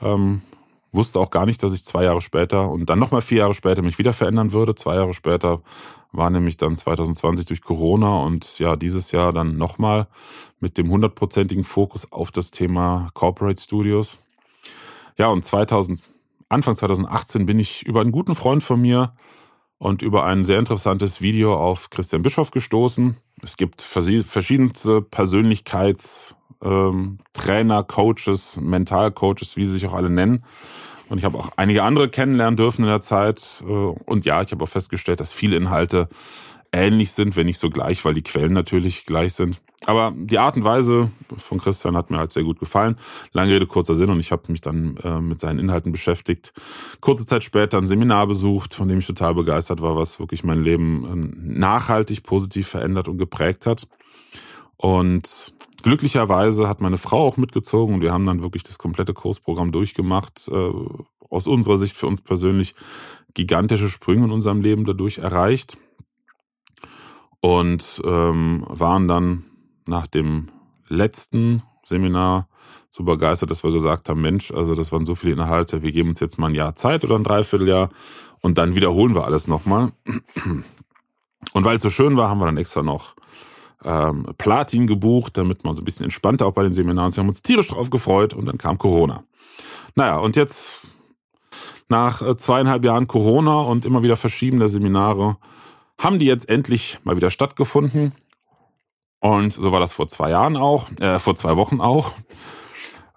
Ähm, 0.00 0.42
wusste 0.94 1.18
auch 1.18 1.30
gar 1.30 1.46
nicht, 1.46 1.62
dass 1.62 1.72
ich 1.72 1.84
zwei 1.84 2.04
Jahre 2.04 2.20
später 2.20 2.70
und 2.70 2.88
dann 2.88 2.98
nochmal 2.98 3.22
vier 3.22 3.38
Jahre 3.38 3.54
später 3.54 3.82
mich 3.82 3.98
wieder 3.98 4.12
verändern 4.12 4.52
würde. 4.52 4.74
Zwei 4.74 4.94
Jahre 4.96 5.14
später 5.14 5.60
war 6.12 6.30
nämlich 6.30 6.56
dann 6.56 6.76
2020 6.76 7.46
durch 7.46 7.60
Corona 7.60 8.22
und 8.22 8.58
ja, 8.58 8.76
dieses 8.76 9.10
Jahr 9.12 9.32
dann 9.32 9.56
nochmal 9.56 10.06
mit 10.60 10.78
dem 10.78 10.90
hundertprozentigen 10.90 11.64
Fokus 11.64 12.10
auf 12.12 12.30
das 12.30 12.50
Thema 12.50 13.08
Corporate 13.14 13.60
Studios. 13.60 14.18
Ja, 15.18 15.28
und 15.28 15.44
2000, 15.44 16.02
Anfang 16.48 16.76
2018 16.76 17.46
bin 17.46 17.58
ich 17.58 17.84
über 17.84 18.00
einen 18.00 18.12
guten 18.12 18.34
Freund 18.34 18.62
von 18.62 18.80
mir 18.80 19.14
und 19.78 20.02
über 20.02 20.24
ein 20.24 20.44
sehr 20.44 20.60
interessantes 20.60 21.20
Video 21.20 21.54
auf 21.54 21.90
Christian 21.90 22.22
Bischoff 22.22 22.52
gestoßen. 22.52 23.16
Es 23.42 23.56
gibt 23.56 23.82
verschiedenste 23.82 24.98
Persönlichkeits- 24.98 26.36
ähm, 26.64 27.18
Trainer, 27.32 27.84
Coaches, 27.84 28.58
Mentalcoaches, 28.60 29.56
wie 29.56 29.66
sie 29.66 29.72
sich 29.72 29.86
auch 29.86 29.92
alle 29.92 30.10
nennen. 30.10 30.44
Und 31.08 31.18
ich 31.18 31.24
habe 31.24 31.38
auch 31.38 31.50
einige 31.56 31.82
andere 31.82 32.08
kennenlernen 32.08 32.56
dürfen 32.56 32.82
in 32.82 32.88
der 32.88 33.00
Zeit. 33.00 33.62
Äh, 33.66 33.72
und 33.72 34.24
ja, 34.24 34.42
ich 34.42 34.52
habe 34.52 34.64
auch 34.64 34.68
festgestellt, 34.68 35.20
dass 35.20 35.32
viele 35.32 35.56
Inhalte 35.56 36.08
ähnlich 36.72 37.12
sind, 37.12 37.36
wenn 37.36 37.46
nicht 37.46 37.58
so 37.58 37.70
gleich, 37.70 38.04
weil 38.04 38.14
die 38.14 38.22
Quellen 38.22 38.52
natürlich 38.52 39.06
gleich 39.06 39.34
sind. 39.34 39.60
Aber 39.86 40.14
die 40.16 40.38
Art 40.38 40.56
und 40.56 40.64
Weise 40.64 41.10
von 41.36 41.58
Christian 41.58 41.96
hat 41.96 42.10
mir 42.10 42.18
halt 42.18 42.32
sehr 42.32 42.42
gut 42.42 42.58
gefallen. 42.58 42.96
Lange 43.32 43.52
Rede, 43.52 43.66
kurzer 43.66 43.94
Sinn 43.94 44.10
und 44.10 44.18
ich 44.18 44.32
habe 44.32 44.50
mich 44.50 44.60
dann 44.60 44.96
äh, 45.02 45.20
mit 45.20 45.40
seinen 45.40 45.58
Inhalten 45.58 45.92
beschäftigt. 45.92 46.52
Kurze 47.00 47.26
Zeit 47.26 47.44
später 47.44 47.78
ein 47.78 47.86
Seminar 47.86 48.26
besucht, 48.26 48.74
von 48.74 48.88
dem 48.88 48.98
ich 48.98 49.06
total 49.06 49.34
begeistert 49.34 49.82
war, 49.82 49.96
was 49.96 50.18
wirklich 50.18 50.42
mein 50.42 50.62
Leben 50.62 51.04
äh, 51.04 51.58
nachhaltig 51.58 52.22
positiv 52.22 52.68
verändert 52.68 53.08
und 53.08 53.18
geprägt 53.18 53.66
hat. 53.66 53.86
Und 54.76 55.53
glücklicherweise 55.84 56.66
hat 56.66 56.80
meine 56.80 56.96
Frau 56.96 57.26
auch 57.26 57.36
mitgezogen 57.36 57.94
und 57.94 58.00
wir 58.00 58.12
haben 58.12 58.26
dann 58.26 58.42
wirklich 58.42 58.62
das 58.62 58.78
komplette 58.78 59.12
Kursprogramm 59.12 59.70
durchgemacht. 59.70 60.48
Äh, 60.48 60.70
aus 61.30 61.46
unserer 61.46 61.76
Sicht 61.76 61.96
für 61.96 62.06
uns 62.06 62.22
persönlich 62.22 62.74
gigantische 63.34 63.88
Sprünge 63.88 64.26
in 64.26 64.30
unserem 64.30 64.62
Leben 64.62 64.84
dadurch 64.84 65.18
erreicht 65.18 65.76
und 67.40 68.00
ähm, 68.04 68.64
waren 68.68 69.08
dann 69.08 69.44
nach 69.86 70.06
dem 70.06 70.48
letzten 70.88 71.62
Seminar 71.82 72.48
so 72.88 73.02
begeistert, 73.02 73.50
dass 73.50 73.64
wir 73.64 73.72
gesagt 73.72 74.08
haben, 74.08 74.22
Mensch, 74.22 74.52
also 74.52 74.74
das 74.74 74.92
waren 74.92 75.04
so 75.04 75.14
viele 75.14 75.34
Inhalte, 75.34 75.82
wir 75.82 75.92
geben 75.92 76.10
uns 76.10 76.20
jetzt 76.20 76.38
mal 76.38 76.46
ein 76.46 76.54
Jahr 76.54 76.76
Zeit 76.76 77.04
oder 77.04 77.16
ein 77.16 77.24
Dreivierteljahr 77.24 77.90
und 78.40 78.56
dann 78.56 78.74
wiederholen 78.76 79.14
wir 79.14 79.24
alles 79.24 79.48
nochmal. 79.48 79.92
Und 81.52 81.64
weil 81.64 81.76
es 81.76 81.82
so 81.82 81.90
schön 81.90 82.16
war, 82.16 82.30
haben 82.30 82.38
wir 82.38 82.46
dann 82.46 82.56
extra 82.56 82.82
noch 82.82 83.16
ähm, 83.84 84.26
Platin 84.38 84.86
gebucht, 84.86 85.36
damit 85.36 85.64
man 85.64 85.74
so 85.74 85.82
ein 85.82 85.84
bisschen 85.84 86.04
entspannter 86.04 86.46
auch 86.46 86.52
bei 86.52 86.62
den 86.62 86.72
Seminaren. 86.72 87.14
Wir 87.14 87.20
haben 87.20 87.28
uns 87.28 87.42
tierisch 87.42 87.68
drauf 87.68 87.90
gefreut 87.90 88.34
und 88.34 88.46
dann 88.46 88.58
kam 88.58 88.78
Corona. 88.78 89.24
Naja, 89.94 90.18
und 90.18 90.36
jetzt 90.36 90.86
nach 91.88 92.22
äh, 92.22 92.36
zweieinhalb 92.36 92.84
Jahren 92.84 93.06
Corona 93.06 93.60
und 93.60 93.84
immer 93.84 94.02
wieder 94.02 94.16
Verschieben 94.16 94.58
der 94.58 94.68
Seminare 94.68 95.36
haben 95.98 96.18
die 96.18 96.26
jetzt 96.26 96.48
endlich 96.48 96.98
mal 97.04 97.16
wieder 97.16 97.30
stattgefunden. 97.30 98.12
Und 99.20 99.54
so 99.54 99.72
war 99.72 99.80
das 99.80 99.92
vor 99.92 100.08
zwei 100.08 100.30
Jahren 100.30 100.56
auch, 100.56 100.90
äh, 101.00 101.18
vor 101.18 101.36
zwei 101.36 101.56
Wochen 101.56 101.80
auch. 101.80 102.12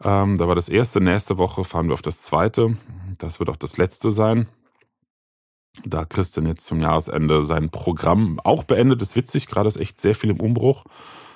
Ähm, 0.04 0.38
da 0.38 0.48
war 0.48 0.56
das 0.56 0.70
erste, 0.70 1.02
nächste 1.02 1.38
Woche 1.38 1.64
fahren 1.64 1.88
wir 1.88 1.94
auf 1.94 2.02
das 2.02 2.22
zweite. 2.22 2.78
Das 3.18 3.40
wird 3.40 3.50
auch 3.50 3.58
das 3.58 3.78
letzte 3.78 4.12
sein 4.12 4.48
da 5.86 6.06
Christian 6.06 6.46
jetzt 6.48 6.66
zum 6.66 6.82
Jahresende 6.82 7.44
sein 7.44 7.70
Programm 7.70 8.40
auch 8.44 8.64
beendet. 8.64 9.02
ist 9.02 9.16
witzig, 9.16 9.48
gerade 9.48 9.68
ist 9.68 9.78
echt 9.78 10.00
sehr 10.00 10.16
viel 10.16 10.30
im 10.30 10.40
Umbruch. 10.40 10.86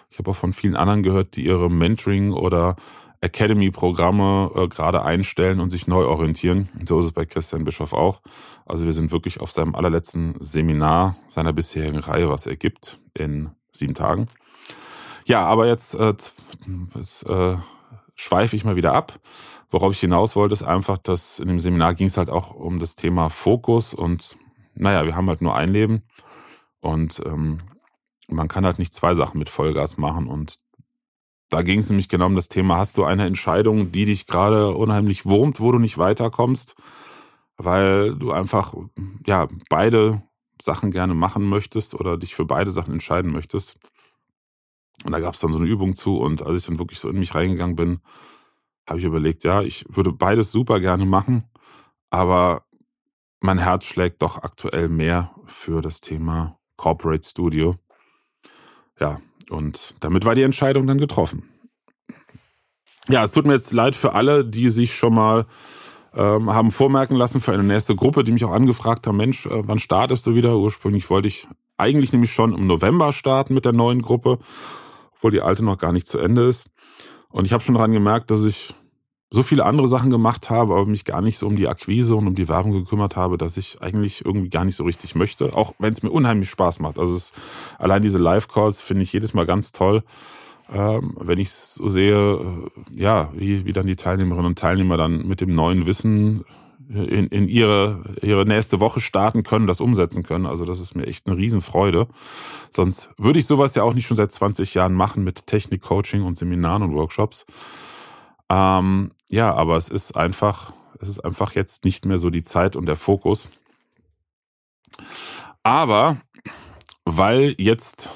Ich 0.10 0.20
habe 0.20 0.32
auch 0.32 0.36
von 0.36 0.54
vielen 0.54 0.76
anderen 0.76 1.04
gehört, 1.04 1.36
die 1.36 1.46
ihre 1.46 1.70
Mentoring- 1.70 2.34
oder 2.34 2.76
Academy-Programme 3.22 4.52
äh, 4.56 4.68
gerade 4.68 5.04
einstellen 5.04 5.60
und 5.60 5.70
sich 5.70 5.88
neu 5.88 6.06
orientieren. 6.06 6.70
So 6.86 7.00
ist 7.00 7.06
es 7.06 7.12
bei 7.12 7.26
Christian 7.26 7.64
Bischoff 7.64 7.94
auch. 7.94 8.22
Also 8.66 8.86
wir 8.86 8.94
sind 8.94 9.12
wirklich 9.12 9.40
auf 9.40 9.52
seinem 9.52 9.76
allerletzten 9.76 10.36
Seminar 10.40 11.16
seiner 11.30 11.54
bisherigen 11.54 12.00
Reihe, 12.00 12.30
was 12.30 12.48
er 12.48 12.56
gibt, 12.56 13.00
in 13.14 13.52
sieben 13.72 13.96
Tagen. 13.96 14.28
Ja, 15.26 15.46
aber 15.46 15.68
jetzt, 15.68 15.94
äh, 15.96 16.14
jetzt 16.96 17.24
äh, 17.28 17.58
schweife 18.22 18.56
ich 18.56 18.64
mal 18.64 18.76
wieder 18.76 18.94
ab. 18.94 19.20
Worauf 19.72 19.94
ich 19.94 20.00
hinaus 20.00 20.36
wollte, 20.36 20.54
ist 20.54 20.64
einfach, 20.64 20.98
dass 20.98 21.40
in 21.40 21.48
dem 21.48 21.60
Seminar 21.60 21.96
ging 21.96 22.08
es 22.08 22.18
halt 22.18 22.30
auch 22.30 22.54
um 22.54 22.80
das 22.80 22.96
Thema 22.96 23.30
Fokus 23.30 23.94
und 23.94 24.38
naja, 24.76 25.06
wir 25.06 25.16
haben 25.16 25.28
halt 25.28 25.42
nur 25.42 25.56
ein 25.56 25.70
Leben 25.70 26.04
und 26.82 27.22
ähm, 27.26 27.62
man 28.28 28.48
kann 28.48 28.66
halt 28.66 28.80
nicht 28.80 28.94
zwei 28.94 29.16
Sachen 29.16 29.40
mit 29.40 29.50
Vollgas 29.50 29.98
machen 29.98 30.28
und 30.28 30.60
da 31.50 31.64
ging 31.64 31.80
es 31.80 31.90
nämlich 31.90 32.10
genau 32.10 32.28
um 32.28 32.36
das 32.36 32.48
Thema, 32.48 32.78
hast 32.78 32.98
du 32.98 33.04
eine 33.04 33.26
Entscheidung, 33.26 33.92
die 33.92 34.06
dich 34.06 34.28
gerade 34.28 34.76
unheimlich 34.76 35.26
wurmt, 35.26 35.60
wo 35.60 35.72
du 35.72 35.80
nicht 35.80 35.98
weiterkommst, 35.98 36.76
weil 37.58 38.16
du 38.16 38.32
einfach 38.32 38.74
ja 39.26 39.48
beide 39.70 40.22
Sachen 40.62 40.92
gerne 40.92 41.16
machen 41.16 41.44
möchtest 41.44 41.96
oder 41.96 42.18
dich 42.18 42.36
für 42.36 42.46
beide 42.46 42.72
Sachen 42.72 42.94
entscheiden 42.94 43.32
möchtest. 43.32 43.78
Und 45.04 45.12
da 45.12 45.20
gab 45.20 45.34
es 45.34 45.40
dann 45.40 45.52
so 45.52 45.60
eine 45.60 45.68
Übung 45.68 45.96
zu 45.96 46.18
und 46.18 46.42
als 46.46 46.62
ich 46.62 46.68
dann 46.68 46.80
wirklich 46.80 47.00
so 47.00 47.10
in 47.10 47.20
mich 47.20 47.34
reingegangen 47.34 47.76
bin, 47.76 48.00
habe 48.88 49.00
ich 49.00 49.06
überlegt, 49.06 49.44
ja, 49.44 49.62
ich 49.62 49.86
würde 49.90 50.12
beides 50.12 50.52
super 50.52 50.80
gerne 50.80 51.06
machen, 51.06 51.46
aber 52.10 52.64
mein 53.40 53.58
Herz 53.58 53.86
schlägt 53.86 54.22
doch 54.22 54.38
aktuell 54.38 54.90
mehr 54.90 55.32
für 55.46 55.82
das 55.82 56.02
Thema 56.02 56.60
Corporate 56.76 57.28
Studio. 57.28 57.76
Ja, 59.00 59.20
und 59.50 59.96
damit 60.00 60.26
war 60.26 60.36
die 60.36 60.44
Entscheidung 60.44 60.86
dann 60.88 61.00
getroffen. 61.00 61.50
Ja, 63.08 63.24
es 63.24 63.32
tut 63.32 63.46
mir 63.46 63.54
jetzt 63.54 63.74
leid 63.74 63.96
für 63.96 64.14
alle, 64.14 64.46
die 64.46 64.70
sich 64.70 64.96
schon 64.96 65.16
mal 65.16 65.48
ähm, 66.14 66.54
haben 66.54 66.72
vormerken 66.72 67.16
lassen 67.16 67.42
für 67.42 67.54
eine 67.54 67.64
nächste 67.64 67.96
Gruppe, 67.96 68.24
die 68.24 68.32
mich 68.32 68.46
auch 68.46 68.52
angefragt 68.52 69.08
haben, 69.08 69.18
Mensch, 69.18 69.46
äh, 69.46 69.68
wann 69.68 69.80
startest 69.80 70.28
du 70.28 70.36
wieder? 70.36 70.58
Ursprünglich 70.58 71.10
wollte 71.10 71.28
ich 71.28 71.48
eigentlich 71.78 72.12
nämlich 72.12 72.32
schon 72.32 72.54
im 72.54 72.68
November 72.68 73.12
starten 73.14 73.54
mit 73.54 73.66
der 73.66 73.74
neuen 73.74 74.02
Gruppe, 74.02 74.38
obwohl 75.22 75.32
die 75.32 75.42
alte 75.42 75.64
noch 75.64 75.78
gar 75.78 75.92
nicht 75.92 76.08
zu 76.08 76.18
Ende 76.18 76.48
ist. 76.48 76.72
Und 77.30 77.46
ich 77.46 77.54
habe 77.54 77.62
schon 77.62 77.76
daran 77.76 77.92
gemerkt, 77.92 78.32
dass 78.32 78.44
ich 78.44 78.74
so 79.30 79.44
viele 79.44 79.66
andere 79.66 79.88
Sachen 79.88 80.10
gemacht 80.10 80.50
habe, 80.50 80.74
aber 80.74 80.88
mich 80.88 81.06
gar 81.06 81.22
nicht 81.22 81.38
so 81.38 81.46
um 81.46 81.56
die 81.56 81.68
Akquise 81.68 82.16
und 82.16 82.28
um 82.28 82.34
die 82.34 82.50
Werbung 82.50 82.72
gekümmert 82.72 83.16
habe, 83.16 83.38
dass 83.38 83.56
ich 83.56 83.82
eigentlich 83.84 84.26
irgendwie 84.26 84.50
gar 84.50 84.66
nicht 84.66 84.76
so 84.76 84.84
richtig 84.84 85.14
möchte, 85.14 85.56
auch 85.56 85.74
wenn 85.78 85.94
es 85.94 86.02
mir 86.02 86.10
unheimlich 86.10 86.50
Spaß 86.50 86.80
macht. 86.80 86.98
Also 86.98 87.16
es, 87.16 87.34
allein 87.78 88.02
diese 88.02 88.18
Live-Calls 88.18 88.82
finde 88.82 89.04
ich 89.04 89.14
jedes 89.14 89.36
Mal 89.36 89.46
ganz 89.46 89.72
toll, 89.72 90.04
ähm, 90.74 91.16
wenn 91.20 91.38
ich 91.38 91.52
so 91.52 91.88
sehe, 91.88 92.16
äh, 92.16 93.00
ja, 93.00 93.30
wie, 93.34 93.64
wie 93.64 93.74
dann 93.74 93.86
die 93.86 93.96
Teilnehmerinnen 93.96 94.48
und 94.48 94.60
Teilnehmer 94.60 94.98
dann 94.98 95.28
mit 95.28 95.40
dem 95.40 95.54
neuen 95.54 95.86
Wissen 95.86 96.44
in, 96.94 97.28
in 97.28 97.48
ihre, 97.48 98.04
ihre 98.22 98.46
nächste 98.46 98.80
Woche 98.80 99.00
starten 99.00 99.44
können, 99.44 99.68
das 99.68 99.82
umsetzen 99.82 100.24
können. 100.24 100.46
Also 100.46 100.66
das 100.66 100.80
ist 100.80 100.96
mir 100.96 101.08
echt 101.08 101.28
eine 101.28 101.38
Riesenfreude. 101.38 102.08
Sonst 102.70 103.10
würde 103.18 103.40
ich 103.40 103.48
sowas 103.48 103.76
ja 103.76 103.84
auch 103.84 103.94
nicht 103.94 104.08
schon 104.08 104.18
seit 104.18 104.32
20 104.32 104.74
Jahren 104.74 104.94
machen 104.94 105.24
mit 105.24 105.48
Technik, 105.48 105.82
Coaching 105.82 106.24
und 106.24 106.38
Seminaren 106.38 106.84
und 106.84 106.96
Workshops. 106.96 107.46
Ähm, 108.50 109.12
ja, 109.30 109.54
aber 109.54 109.78
es 109.78 109.90
ist 109.90 110.18
einfach, 110.18 110.74
es 111.00 111.08
ist 111.08 111.20
einfach 111.20 111.54
jetzt 111.54 111.86
nicht 111.86 112.06
mehr 112.06 112.18
so 112.18 112.30
die 112.30 112.44
Zeit 112.44 112.76
und 112.76 112.86
der 112.86 112.98
Fokus. 112.98 113.50
Aber 115.64 116.18
weil 117.06 117.56
jetzt 117.58 118.10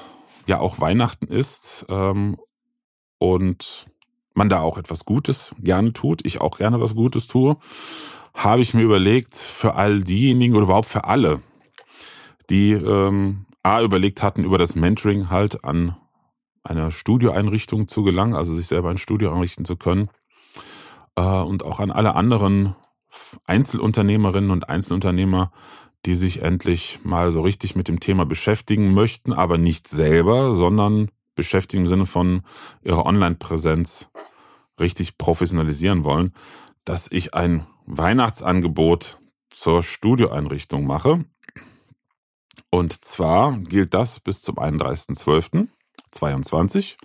ja 0.46 0.60
auch 0.60 0.80
Weihnachten 0.80 1.26
ist 1.26 1.86
ähm, 1.88 2.36
und 3.18 3.86
man 4.34 4.48
da 4.48 4.60
auch 4.60 4.76
etwas 4.78 5.04
Gutes 5.04 5.54
gerne 5.58 5.92
tut, 5.92 6.24
ich 6.24 6.40
auch 6.40 6.58
gerne 6.58 6.80
was 6.80 6.94
Gutes 6.94 7.26
tue, 7.26 7.56
habe 8.36 8.62
ich 8.62 8.74
mir 8.74 8.82
überlegt, 8.82 9.34
für 9.34 9.74
all 9.74 10.04
diejenigen 10.04 10.54
oder 10.54 10.64
überhaupt 10.64 10.88
für 10.88 11.04
alle, 11.04 11.40
die 12.50 12.72
ähm, 12.72 13.46
A 13.62 13.82
überlegt 13.82 14.22
hatten, 14.22 14.44
über 14.44 14.58
das 14.58 14.76
Mentoring 14.76 15.30
halt 15.30 15.64
an 15.64 15.96
eine 16.62 16.92
Studioeinrichtung 16.92 17.88
zu 17.88 18.02
gelangen, 18.02 18.34
also 18.34 18.54
sich 18.54 18.66
selber 18.66 18.90
ein 18.90 18.98
Studio 18.98 19.32
einrichten 19.32 19.64
zu 19.64 19.76
können, 19.76 20.10
äh, 21.16 21.22
und 21.22 21.64
auch 21.64 21.80
an 21.80 21.90
alle 21.90 22.14
anderen 22.14 22.76
Einzelunternehmerinnen 23.46 24.50
und 24.50 24.68
Einzelunternehmer, 24.68 25.50
die 26.04 26.14
sich 26.14 26.42
endlich 26.42 27.00
mal 27.02 27.32
so 27.32 27.40
richtig 27.40 27.74
mit 27.74 27.88
dem 27.88 28.00
Thema 28.00 28.26
beschäftigen 28.26 28.92
möchten, 28.94 29.32
aber 29.32 29.58
nicht 29.58 29.88
selber, 29.88 30.54
sondern 30.54 31.10
beschäftigen 31.34 31.84
im 31.84 31.88
Sinne 31.88 32.06
von 32.06 32.42
ihrer 32.82 33.06
Online-Präsenz 33.06 34.10
richtig 34.78 35.18
professionalisieren 35.18 36.04
wollen, 36.04 36.34
dass 36.84 37.10
ich 37.10 37.34
ein 37.34 37.66
Weihnachtsangebot 37.86 39.18
zur 39.50 39.82
Studioeinrichtung 39.82 40.86
mache. 40.86 41.24
Und 42.70 43.04
zwar 43.04 43.58
gilt 43.58 43.92
das 43.94 44.20
bis 44.20 44.42
zum 44.42 44.58
31.12.22. 44.58 46.96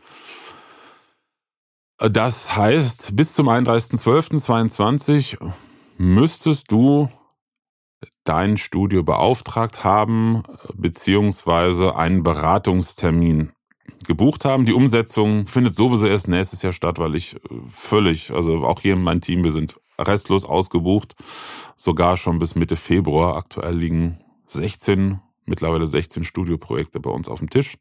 Das 1.97 2.55
heißt, 2.55 3.15
bis 3.15 3.33
zum 3.35 3.47
31.12.22 3.47 5.37
müsstest 5.97 6.71
du 6.71 7.09
dein 8.23 8.57
Studio 8.57 9.03
beauftragt 9.03 9.83
haben, 9.83 10.43
beziehungsweise 10.73 11.95
einen 11.95 12.23
Beratungstermin 12.23 13.51
gebucht 14.07 14.45
haben. 14.45 14.65
Die 14.65 14.73
Umsetzung 14.73 15.47
findet 15.47 15.75
sowieso 15.75 16.07
erst 16.07 16.27
nächstes 16.27 16.61
Jahr 16.61 16.73
statt, 16.73 16.99
weil 16.99 17.15
ich 17.15 17.39
völlig, 17.67 18.31
also 18.31 18.65
auch 18.65 18.79
hier 18.79 18.93
in 18.93 19.03
meinem 19.03 19.21
Team, 19.21 19.43
wir 19.43 19.51
sind 19.51 19.79
restlos 19.97 20.45
ausgebucht, 20.45 21.15
sogar 21.75 22.17
schon 22.17 22.39
bis 22.39 22.55
Mitte 22.55 22.75
Februar. 22.75 23.35
Aktuell 23.35 23.75
liegen 23.75 24.19
16, 24.47 25.19
mittlerweile 25.45 25.87
16 25.87 26.23
Studioprojekte 26.23 26.99
bei 26.99 27.09
uns 27.09 27.29
auf 27.29 27.39
dem 27.39 27.49
Tisch, 27.49 27.77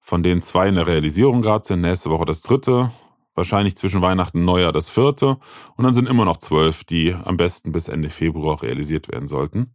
von 0.00 0.22
denen 0.22 0.42
zwei 0.42 0.68
in 0.68 0.74
der 0.74 0.86
Realisierung 0.86 1.42
gerade 1.42 1.66
sind, 1.66 1.80
nächste 1.80 2.10
Woche 2.10 2.24
das 2.24 2.42
dritte, 2.42 2.90
wahrscheinlich 3.34 3.76
zwischen 3.76 4.02
Weihnachten 4.02 4.38
und 4.38 4.44
Neujahr 4.44 4.72
das 4.72 4.90
vierte 4.90 5.38
und 5.76 5.84
dann 5.84 5.94
sind 5.94 6.08
immer 6.08 6.24
noch 6.24 6.36
zwölf, 6.36 6.84
die 6.84 7.14
am 7.14 7.36
besten 7.36 7.72
bis 7.72 7.88
Ende 7.88 8.10
Februar 8.10 8.62
realisiert 8.62 9.08
werden 9.08 9.28
sollten. 9.28 9.74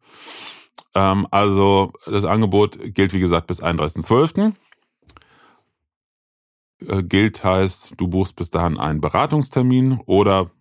Ähm, 0.94 1.28
also 1.32 1.92
das 2.06 2.26
Angebot 2.26 2.78
gilt 2.94 3.14
wie 3.14 3.20
gesagt 3.20 3.48
bis 3.48 3.62
31.12. 3.62 4.54
Äh, 6.86 7.04
gilt 7.04 7.44
heißt, 7.44 7.96
du 7.98 8.08
buchst 8.08 8.36
bis 8.36 8.50
dahin 8.50 8.78
einen 8.80 9.02
Beratungstermin 9.02 10.02
oder 10.06 10.52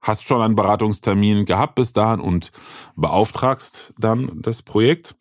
hast 0.00 0.26
schon 0.26 0.42
einen 0.42 0.56
Beratungstermin 0.56 1.44
gehabt 1.44 1.74
bis 1.74 1.92
dahin 1.92 2.20
und 2.20 2.52
beauftragst 2.96 3.92
dann 3.98 4.40
das 4.42 4.62
Projekt. 4.62 5.16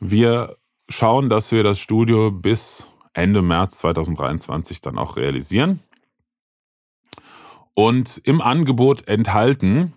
Wir 0.00 0.56
schauen, 0.88 1.30
dass 1.30 1.52
wir 1.52 1.62
das 1.62 1.78
Studio 1.78 2.30
bis 2.30 2.90
Ende 3.12 3.42
März 3.42 3.78
2023 3.78 4.80
dann 4.80 4.98
auch 4.98 5.16
realisieren. 5.16 5.80
Und 7.74 8.20
im 8.24 8.40
Angebot 8.40 9.06
enthalten, 9.06 9.92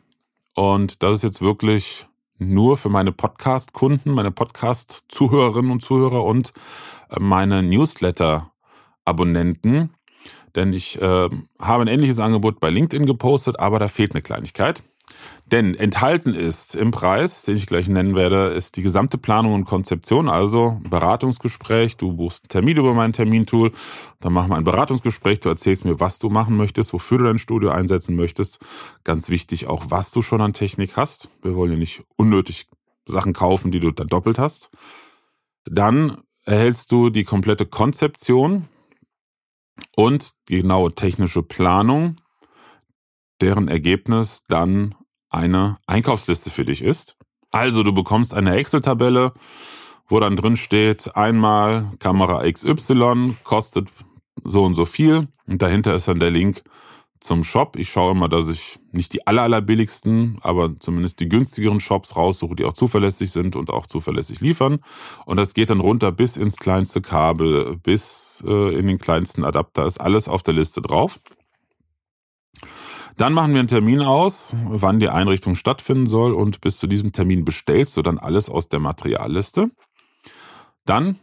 und 0.53 1.01
das 1.03 1.17
ist 1.17 1.23
jetzt 1.23 1.41
wirklich 1.41 2.05
nur 2.37 2.77
für 2.77 2.89
meine 2.89 3.11
Podcast-Kunden, 3.11 4.11
meine 4.11 4.31
Podcast-Zuhörerinnen 4.31 5.71
und 5.71 5.81
Zuhörer 5.81 6.23
und 6.23 6.53
meine 7.19 7.63
Newsletter-Abonnenten, 7.63 9.89
denn 10.55 10.73
ich 10.73 11.01
äh, 11.01 11.29
habe 11.59 11.83
ein 11.83 11.87
ähnliches 11.87 12.19
Angebot 12.19 12.59
bei 12.59 12.69
LinkedIn 12.69 13.05
gepostet, 13.05 13.59
aber 13.59 13.79
da 13.79 13.87
fehlt 13.87 14.13
eine 14.13 14.21
Kleinigkeit. 14.21 14.83
Denn 15.51 15.73
enthalten 15.73 16.35
ist 16.35 16.75
im 16.75 16.91
Preis, 16.91 17.43
den 17.43 17.57
ich 17.57 17.65
gleich 17.65 17.87
nennen 17.87 18.15
werde, 18.15 18.49
ist 18.49 18.77
die 18.77 18.83
gesamte 18.83 19.17
Planung 19.17 19.53
und 19.53 19.65
Konzeption, 19.65 20.29
also 20.29 20.79
Beratungsgespräch. 20.87 21.97
Du 21.97 22.13
buchst 22.13 22.43
einen 22.43 22.49
Termin 22.49 22.77
über 22.77 22.93
mein 22.93 23.13
Termintool, 23.13 23.71
dann 24.19 24.33
machen 24.33 24.49
wir 24.51 24.57
ein 24.57 24.63
Beratungsgespräch. 24.63 25.39
Du 25.39 25.49
erzählst 25.49 25.85
mir, 25.85 25.99
was 25.99 26.19
du 26.19 26.29
machen 26.29 26.55
möchtest, 26.55 26.93
wofür 26.93 27.17
du 27.17 27.23
dein 27.23 27.39
Studio 27.39 27.71
einsetzen 27.71 28.15
möchtest. 28.15 28.59
Ganz 29.03 29.29
wichtig 29.29 29.65
auch, 29.67 29.85
was 29.89 30.11
du 30.11 30.21
schon 30.21 30.41
an 30.41 30.53
Technik 30.53 30.95
hast. 30.95 31.29
Wir 31.41 31.55
wollen 31.55 31.71
ja 31.71 31.77
nicht 31.77 32.03
unnötig 32.15 32.67
Sachen 33.07 33.33
kaufen, 33.33 33.71
die 33.71 33.79
du 33.79 33.89
dann 33.89 34.07
doppelt 34.07 34.37
hast. 34.37 34.69
Dann 35.65 36.17
erhältst 36.45 36.91
du 36.91 37.09
die 37.09 37.23
komplette 37.23 37.65
Konzeption 37.65 38.67
und 39.95 40.33
genaue 40.45 40.93
technische 40.93 41.43
Planung, 41.43 42.15
deren 43.41 43.67
Ergebnis 43.67 44.45
dann 44.47 44.95
eine 45.29 45.77
Einkaufsliste 45.87 46.49
für 46.49 46.65
dich 46.65 46.81
ist. 46.81 47.17
Also 47.51 47.83
du 47.83 47.93
bekommst 47.93 48.33
eine 48.33 48.55
Excel-Tabelle, 48.55 49.33
wo 50.07 50.19
dann 50.19 50.35
drin 50.35 50.57
steht, 50.57 51.15
einmal 51.15 51.91
Kamera 51.99 52.49
XY 52.49 53.37
kostet 53.43 53.89
so 54.43 54.63
und 54.63 54.75
so 54.75 54.85
viel 54.85 55.27
und 55.47 55.61
dahinter 55.61 55.93
ist 55.93 56.07
dann 56.07 56.19
der 56.19 56.31
Link 56.31 56.63
zum 57.19 57.43
Shop. 57.43 57.75
Ich 57.75 57.89
schaue 57.89 58.11
immer, 58.11 58.29
dass 58.29 58.47
ich 58.47 58.79
nicht 58.91 59.13
die 59.13 59.27
aller, 59.27 59.43
allerbilligsten, 59.43 60.37
aber 60.41 60.79
zumindest 60.79 61.19
die 61.19 61.29
günstigeren 61.29 61.79
Shops 61.79 62.15
raussuche, 62.15 62.55
die 62.55 62.65
auch 62.65 62.73
zuverlässig 62.73 63.31
sind 63.31 63.55
und 63.55 63.69
auch 63.69 63.85
zuverlässig 63.85 64.39
liefern. 64.39 64.79
Und 65.25 65.37
das 65.37 65.53
geht 65.53 65.69
dann 65.69 65.79
runter 65.79 66.11
bis 66.11 66.37
ins 66.37 66.57
kleinste 66.57 67.01
Kabel, 67.01 67.77
bis 67.77 68.43
äh, 68.47 68.77
in 68.77 68.87
den 68.87 68.97
kleinsten 68.97 69.43
Adapter, 69.43 69.85
ist 69.85 69.99
alles 69.99 70.27
auf 70.27 70.43
der 70.43 70.53
Liste 70.53 70.81
drauf. 70.81 71.19
Dann 73.17 73.33
machen 73.33 73.51
wir 73.51 73.59
einen 73.59 73.67
Termin 73.67 74.01
aus, 74.01 74.55
wann 74.69 75.01
die 75.01 75.09
Einrichtung 75.09 75.55
stattfinden 75.55 76.07
soll 76.07 76.33
und 76.33 76.61
bis 76.61 76.79
zu 76.79 76.87
diesem 76.87 77.11
Termin 77.11 77.43
bestellst 77.43 77.97
du 77.97 78.01
dann 78.01 78.17
alles 78.17 78.49
aus 78.49 78.69
der 78.69 78.79
Materialliste. 78.79 79.71
Dann 80.85 81.19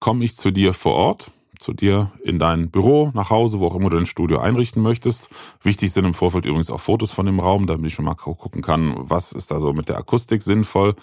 komme 0.00 0.24
ich 0.24 0.36
zu 0.36 0.50
dir 0.50 0.74
vor 0.74 0.94
Ort, 0.94 1.30
zu 1.58 1.72
dir 1.72 2.12
in 2.22 2.38
dein 2.38 2.70
Büro, 2.70 3.10
nach 3.14 3.30
Hause, 3.30 3.60
wo 3.60 3.66
auch 3.66 3.74
immer 3.74 3.90
du 3.90 3.96
dein 3.96 4.06
Studio 4.06 4.38
einrichten 4.38 4.82
möchtest. 4.82 5.30
Wichtig 5.62 5.92
sind 5.92 6.04
im 6.04 6.14
Vorfeld 6.14 6.46
übrigens 6.46 6.70
auch 6.70 6.80
Fotos 6.80 7.10
von 7.10 7.26
dem 7.26 7.40
Raum, 7.40 7.66
damit 7.66 7.86
ich 7.86 7.94
schon 7.94 8.04
mal 8.04 8.14
gucken 8.14 8.62
kann, 8.62 8.94
was 8.96 9.32
ist 9.32 9.50
da 9.50 9.60
so 9.60 9.72
mit 9.72 9.88
der 9.88 9.98
Akustik 9.98 10.42
sinnvoll, 10.42 10.94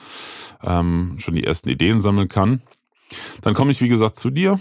ähm, 0.63 1.15
schon 1.19 1.35
die 1.35 1.43
ersten 1.43 1.69
Ideen 1.69 2.01
sammeln 2.01 2.27
kann. 2.27 2.61
Dann 3.41 3.53
komme 3.53 3.71
ich, 3.71 3.81
wie 3.81 3.89
gesagt, 3.89 4.15
zu 4.15 4.29
dir, 4.29 4.59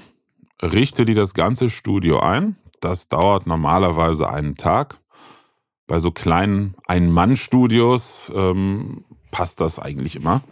richte 0.62 1.04
dir 1.04 1.14
das 1.14 1.34
ganze 1.34 1.70
Studio 1.70 2.20
ein. 2.20 2.56
Das 2.80 3.08
dauert 3.08 3.46
normalerweise 3.46 4.28
einen 4.28 4.56
Tag. 4.56 4.98
Bei 5.86 5.98
so 5.98 6.10
kleinen 6.10 6.74
Ein-Mann-Studios 6.86 8.32
ähm, 8.34 9.04
passt 9.30 9.60
das 9.60 9.78
eigentlich 9.78 10.16
immer. 10.16 10.42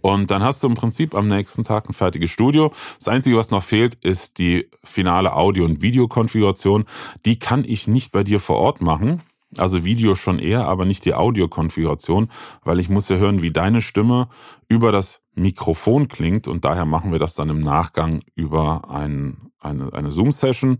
Und 0.00 0.30
dann 0.30 0.42
hast 0.42 0.62
du 0.62 0.68
im 0.68 0.74
Prinzip 0.74 1.14
am 1.14 1.28
nächsten 1.28 1.64
Tag 1.64 1.88
ein 1.88 1.94
fertiges 1.94 2.30
Studio. 2.30 2.72
Das 2.98 3.08
Einzige, 3.08 3.36
was 3.36 3.50
noch 3.50 3.62
fehlt, 3.62 3.96
ist 4.04 4.38
die 4.38 4.68
finale 4.84 5.34
Audio- 5.34 5.64
und 5.64 5.82
Videokonfiguration. 5.82 6.84
Die 7.24 7.38
kann 7.38 7.64
ich 7.64 7.88
nicht 7.88 8.12
bei 8.12 8.24
dir 8.24 8.40
vor 8.40 8.56
Ort 8.56 8.80
machen. 8.80 9.22
Also 9.58 9.84
Video 9.84 10.14
schon 10.14 10.38
eher, 10.38 10.66
aber 10.66 10.84
nicht 10.84 11.04
die 11.04 11.14
Audiokonfiguration, 11.14 12.30
weil 12.62 12.78
ich 12.78 12.88
muss 12.88 13.08
ja 13.08 13.16
hören, 13.16 13.42
wie 13.42 13.50
deine 13.50 13.80
Stimme 13.80 14.28
über 14.68 14.92
das 14.92 15.22
Mikrofon 15.34 16.06
klingt 16.06 16.46
und 16.46 16.64
daher 16.64 16.84
machen 16.84 17.10
wir 17.10 17.18
das 17.18 17.34
dann 17.34 17.48
im 17.48 17.58
Nachgang 17.58 18.22
über 18.36 18.88
ein, 18.90 19.50
eine, 19.58 19.92
eine 19.92 20.12
Zoom-Session 20.12 20.78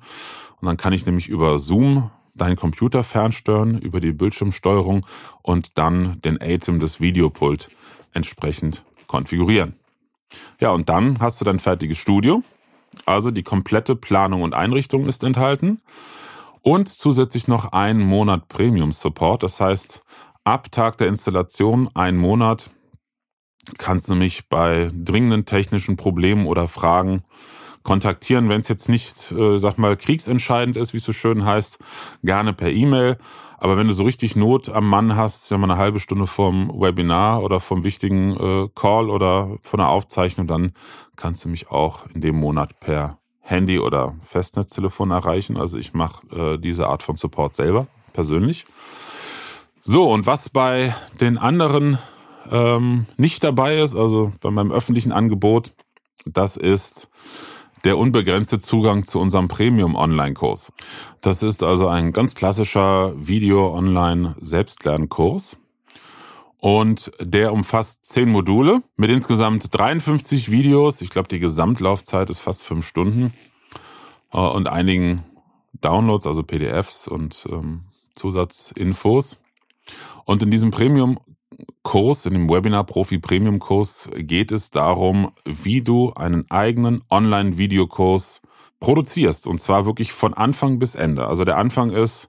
und 0.60 0.66
dann 0.66 0.76
kann 0.76 0.92
ich 0.92 1.04
nämlich 1.04 1.28
über 1.28 1.58
Zoom 1.58 2.10
deinen 2.36 2.54
Computer 2.54 3.02
fernsteuern 3.02 3.78
über 3.78 3.98
die 3.98 4.12
Bildschirmsteuerung 4.12 5.04
und 5.42 5.76
dann 5.78 6.20
den 6.22 6.40
Atem 6.40 6.78
des 6.78 7.00
Videopult 7.00 7.70
entsprechend 8.12 8.84
konfigurieren. 9.10 9.74
Ja, 10.60 10.70
und 10.70 10.88
dann 10.88 11.18
hast 11.18 11.40
du 11.40 11.44
dein 11.44 11.58
fertiges 11.58 11.98
Studio. 11.98 12.44
Also 13.06 13.32
die 13.32 13.42
komplette 13.42 13.96
Planung 13.96 14.42
und 14.42 14.54
Einrichtung 14.54 15.06
ist 15.06 15.24
enthalten. 15.24 15.80
Und 16.62 16.88
zusätzlich 16.88 17.48
noch 17.48 17.72
einen 17.72 18.00
Monat 18.00 18.46
Premium 18.46 18.92
Support. 18.92 19.42
Das 19.42 19.60
heißt, 19.60 20.04
ab 20.44 20.70
Tag 20.70 20.96
der 20.98 21.08
Installation, 21.08 21.88
einen 21.94 22.18
Monat, 22.18 22.70
kannst 23.78 24.08
du 24.08 24.14
mich 24.14 24.48
bei 24.48 24.90
dringenden 24.94 25.44
technischen 25.44 25.96
Problemen 25.96 26.46
oder 26.46 26.68
Fragen 26.68 27.22
kontaktieren, 27.82 28.48
wenn 28.48 28.60
es 28.60 28.68
jetzt 28.68 28.88
nicht, 28.88 29.32
äh, 29.32 29.58
sag 29.58 29.76
mal, 29.78 29.96
kriegsentscheidend 29.96 30.76
ist, 30.76 30.92
wie 30.92 30.98
es 30.98 31.04
so 31.04 31.12
schön 31.12 31.44
heißt, 31.44 31.78
gerne 32.22 32.52
per 32.52 32.70
E-Mail. 32.70 33.16
Aber 33.60 33.76
wenn 33.76 33.88
du 33.88 33.92
so 33.92 34.04
richtig 34.04 34.36
Not 34.36 34.70
am 34.70 34.88
Mann 34.88 35.16
hast, 35.16 35.48
sag 35.48 35.58
mal 35.58 35.70
eine 35.70 35.78
halbe 35.78 36.00
Stunde 36.00 36.26
vom 36.26 36.70
Webinar 36.80 37.42
oder 37.42 37.60
vom 37.60 37.84
wichtigen 37.84 38.34
äh, 38.36 38.68
Call 38.74 39.10
oder 39.10 39.58
von 39.62 39.78
der 39.78 39.90
Aufzeichnung, 39.90 40.46
dann 40.46 40.72
kannst 41.14 41.44
du 41.44 41.50
mich 41.50 41.70
auch 41.70 42.06
in 42.14 42.22
dem 42.22 42.36
Monat 42.36 42.80
per 42.80 43.18
Handy 43.40 43.78
oder 43.78 44.14
Festnetztelefon 44.22 45.10
erreichen. 45.10 45.58
Also 45.58 45.76
ich 45.76 45.92
mache 45.92 46.26
äh, 46.34 46.58
diese 46.58 46.88
Art 46.88 47.02
von 47.02 47.16
Support 47.16 47.54
selber 47.54 47.86
persönlich. 48.14 48.64
So, 49.82 50.10
und 50.10 50.26
was 50.26 50.48
bei 50.48 50.94
den 51.20 51.36
anderen 51.36 51.98
ähm, 52.50 53.06
nicht 53.18 53.44
dabei 53.44 53.78
ist, 53.78 53.94
also 53.94 54.32
bei 54.40 54.50
meinem 54.50 54.72
öffentlichen 54.72 55.12
Angebot, 55.12 55.72
das 56.24 56.56
ist 56.56 57.10
der 57.84 57.98
unbegrenzte 57.98 58.58
Zugang 58.58 59.04
zu 59.04 59.20
unserem 59.20 59.48
Premium-Online-Kurs. 59.48 60.72
Das 61.20 61.42
ist 61.42 61.62
also 61.62 61.88
ein 61.88 62.12
ganz 62.12 62.34
klassischer 62.34 63.12
Video-Online-Selbstlernkurs. 63.16 65.58
Und 66.58 67.10
der 67.20 67.52
umfasst 67.54 68.04
zehn 68.04 68.28
Module 68.28 68.82
mit 68.96 69.10
insgesamt 69.10 69.72
53 69.72 70.50
Videos. 70.50 71.00
Ich 71.00 71.08
glaube, 71.08 71.28
die 71.28 71.38
Gesamtlaufzeit 71.38 72.28
ist 72.28 72.40
fast 72.40 72.62
fünf 72.62 72.86
Stunden. 72.86 73.32
Äh, 74.32 74.38
und 74.38 74.68
einigen 74.68 75.24
Downloads, 75.80 76.26
also 76.26 76.42
PDFs 76.42 77.08
und 77.08 77.46
ähm, 77.50 77.84
Zusatzinfos. 78.14 79.42
Und 80.24 80.42
in 80.42 80.50
diesem 80.50 80.70
Premium-Kurs, 81.90 82.26
in 82.26 82.34
dem 82.34 82.48
Webinar-Profi-Premium-Kurs 82.48 84.10
geht 84.16 84.52
es 84.52 84.70
darum, 84.70 85.32
wie 85.44 85.82
du 85.82 86.12
einen 86.14 86.48
eigenen 86.50 87.02
Online-Videokurs 87.10 88.42
produzierst. 88.78 89.46
Und 89.46 89.60
zwar 89.60 89.86
wirklich 89.86 90.12
von 90.12 90.34
Anfang 90.34 90.78
bis 90.78 90.94
Ende. 90.94 91.26
Also 91.26 91.44
der 91.44 91.58
Anfang 91.58 91.90
ist 91.90 92.28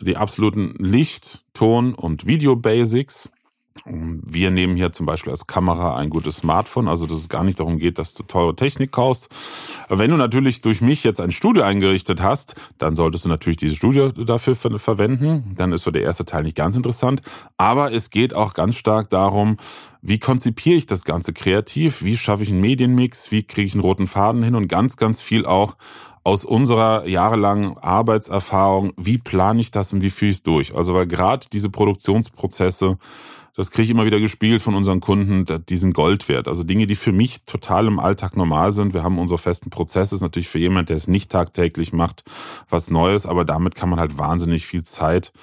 die 0.00 0.16
absoluten 0.16 0.74
Licht, 0.78 1.44
Ton 1.54 1.94
und 1.94 2.26
Video-Basics. 2.26 3.32
Wir 3.86 4.50
nehmen 4.50 4.76
hier 4.76 4.90
zum 4.92 5.06
Beispiel 5.06 5.30
als 5.30 5.46
Kamera 5.46 5.96
ein 5.96 6.10
gutes 6.10 6.38
Smartphone, 6.38 6.88
also 6.88 7.06
dass 7.06 7.18
es 7.18 7.28
gar 7.28 7.44
nicht 7.44 7.60
darum 7.60 7.78
geht, 7.78 7.98
dass 7.98 8.14
du 8.14 8.24
teure 8.24 8.54
Technik 8.56 8.90
kaufst. 8.90 9.28
Wenn 9.88 10.10
du 10.10 10.16
natürlich 10.16 10.60
durch 10.60 10.80
mich 10.80 11.04
jetzt 11.04 11.20
ein 11.20 11.32
Studio 11.32 11.62
eingerichtet 11.62 12.20
hast, 12.20 12.56
dann 12.78 12.96
solltest 12.96 13.24
du 13.24 13.28
natürlich 13.28 13.56
dieses 13.56 13.76
Studio 13.76 14.10
dafür 14.10 14.56
ver 14.56 14.78
verwenden. 14.78 15.54
Dann 15.56 15.72
ist 15.72 15.84
so 15.84 15.90
der 15.90 16.02
erste 16.02 16.24
Teil 16.24 16.42
nicht 16.42 16.56
ganz 16.56 16.76
interessant. 16.76 17.22
Aber 17.56 17.92
es 17.92 18.10
geht 18.10 18.34
auch 18.34 18.54
ganz 18.54 18.76
stark 18.76 19.08
darum, 19.08 19.56
wie 20.02 20.18
konzipiere 20.18 20.76
ich 20.76 20.86
das 20.86 21.04
Ganze 21.04 21.32
kreativ? 21.32 22.02
Wie 22.02 22.16
schaffe 22.16 22.42
ich 22.42 22.50
einen 22.50 22.60
Medienmix? 22.60 23.30
Wie 23.30 23.44
kriege 23.44 23.66
ich 23.66 23.74
einen 23.74 23.82
roten 23.82 24.06
Faden 24.06 24.42
hin? 24.42 24.54
Und 24.56 24.68
ganz, 24.68 24.96
ganz 24.96 25.22
viel 25.22 25.46
auch 25.46 25.76
aus 26.22 26.44
unserer 26.44 27.06
jahrelangen 27.06 27.78
Arbeitserfahrung, 27.78 28.92
wie 28.96 29.18
plane 29.18 29.60
ich 29.60 29.70
das 29.70 29.92
und 29.92 30.02
wie 30.02 30.10
führe 30.10 30.30
ich 30.30 30.36
es 30.38 30.42
durch? 30.42 30.74
Also 30.74 30.94
weil 30.94 31.06
gerade 31.06 31.46
diese 31.50 31.70
Produktionsprozesse 31.70 32.98
das 33.60 33.70
kriege 33.70 33.84
ich 33.84 33.90
immer 33.90 34.06
wieder 34.06 34.20
gespielt 34.20 34.62
von 34.62 34.74
unseren 34.74 35.00
Kunden, 35.00 35.44
die 35.68 35.76
sind 35.76 35.92
Gold 35.92 36.30
wert. 36.30 36.48
Also 36.48 36.64
Dinge, 36.64 36.86
die 36.86 36.96
für 36.96 37.12
mich 37.12 37.42
total 37.44 37.88
im 37.88 37.98
Alltag 37.98 38.34
normal 38.34 38.72
sind. 38.72 38.94
Wir 38.94 39.02
haben 39.02 39.18
unsere 39.18 39.36
festen 39.36 39.68
Prozesse, 39.68 40.14
ist 40.14 40.22
natürlich 40.22 40.48
für 40.48 40.58
jemand, 40.58 40.88
der 40.88 40.96
es 40.96 41.08
nicht 41.08 41.30
tagtäglich 41.30 41.92
macht, 41.92 42.24
was 42.70 42.90
Neues, 42.90 43.26
aber 43.26 43.44
damit 43.44 43.74
kann 43.74 43.90
man 43.90 44.00
halt 44.00 44.16
wahnsinnig 44.16 44.64
viel 44.64 44.82
Zeit 44.82 45.34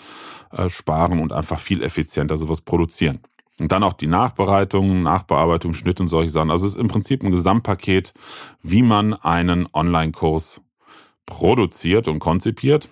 äh, 0.51 0.67
sparen 0.67 1.19
und 1.19 1.32
einfach 1.32 1.60
viel 1.60 1.84
effizienter 1.84 2.38
sowas 2.38 2.62
produzieren. 2.62 3.19
Und 3.60 3.71
dann 3.71 3.84
auch 3.84 3.93
die 3.93 4.08
Nachbereitung, 4.08 5.03
Nachbearbeitung, 5.03 5.75
Schnitt 5.75 5.99
und 5.99 6.08
solche 6.08 6.32
Sachen. 6.32 6.49
Also 6.49 6.65
es 6.65 6.73
ist 6.73 6.82
im 6.82 6.88
Prinzip 6.88 7.23
ein 7.23 7.30
Gesamtpaket, 7.30 8.15
wie 8.63 8.82
man 8.82 9.13
einen 9.13 9.67
Online-Kurs 9.71 10.62
produziert 11.27 12.08
und 12.08 12.17
konzipiert. 12.17 12.89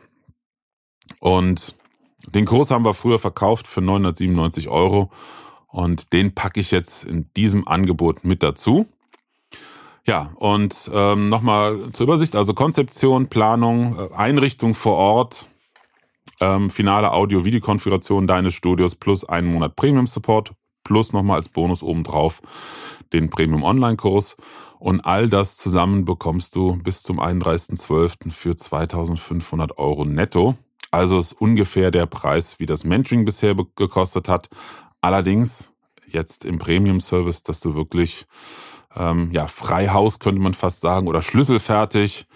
Und 1.20 1.76
den 2.28 2.46
Kurs 2.46 2.72
haben 2.72 2.86
wir 2.86 2.94
früher 2.94 3.20
verkauft 3.20 3.68
für 3.68 3.82
997 3.82 4.70
Euro 4.70 5.12
und 5.68 6.14
den 6.14 6.34
packe 6.34 6.60
ich 6.60 6.72
jetzt 6.72 7.04
in 7.04 7.26
diesem 7.36 7.68
Angebot 7.68 8.24
mit 8.24 8.44
dazu. 8.44 8.88
Ja, 10.08 10.32
und 10.36 10.90
ähm, 10.94 11.30
nochmal 11.30 11.92
zur 11.94 12.06
Übersicht, 12.06 12.36
also 12.36 12.54
Konzeption, 12.54 13.28
Planung, 13.28 13.98
äh, 13.98 14.14
Einrichtung 14.14 14.76
vor 14.76 14.98
Ort, 14.98 15.48
ähm, 16.40 16.70
finale 16.70 17.12
Audio-Video-Konfiguration 17.12 18.28
deines 18.28 18.54
Studios 18.54 18.96
plus 18.96 19.26
einen 19.26 19.52
Monat 19.52 19.76
Premium-Support 19.76 20.54
plus 20.84 21.12
nochmal 21.12 21.38
als 21.38 21.50
Bonus 21.50 21.82
obendrauf 21.82 22.42
den 23.12 23.30
Premium-Online-Kurs. 23.30 24.38
Und 24.78 25.02
all 25.02 25.28
das 25.28 25.58
zusammen 25.58 26.06
bekommst 26.06 26.56
du 26.56 26.78
bis 26.84 27.02
zum 27.02 27.20
31.12. 27.20 28.32
für 28.32 28.56
2500 28.56 29.78
Euro 29.78 30.06
netto. 30.06 30.56
Also 30.96 31.20
ist 31.20 31.34
ungefähr 31.34 31.92
der 31.92 32.06
Preis, 32.06 32.60
wie 32.60 32.66
das 32.66 32.86
Mentoring 32.86 33.26
bisher 33.26 33.54
gekostet 33.76 34.30
hat. 34.30 34.50
Allerdings 35.02 35.74
jetzt 36.08 36.46
im 36.46 36.58
Premium-Service, 36.58 37.44
dass 37.44 37.60
du 37.60 37.76
wirklich 37.76 38.26
ähm, 38.96 39.32
ja 39.34 39.48
Freihaus 39.48 40.20
könnte 40.20 40.42
man 40.42 40.54
fast 40.54 40.80
sagen 40.80 41.08
oder 41.08 41.22
schlüsselfertig 41.22 42.28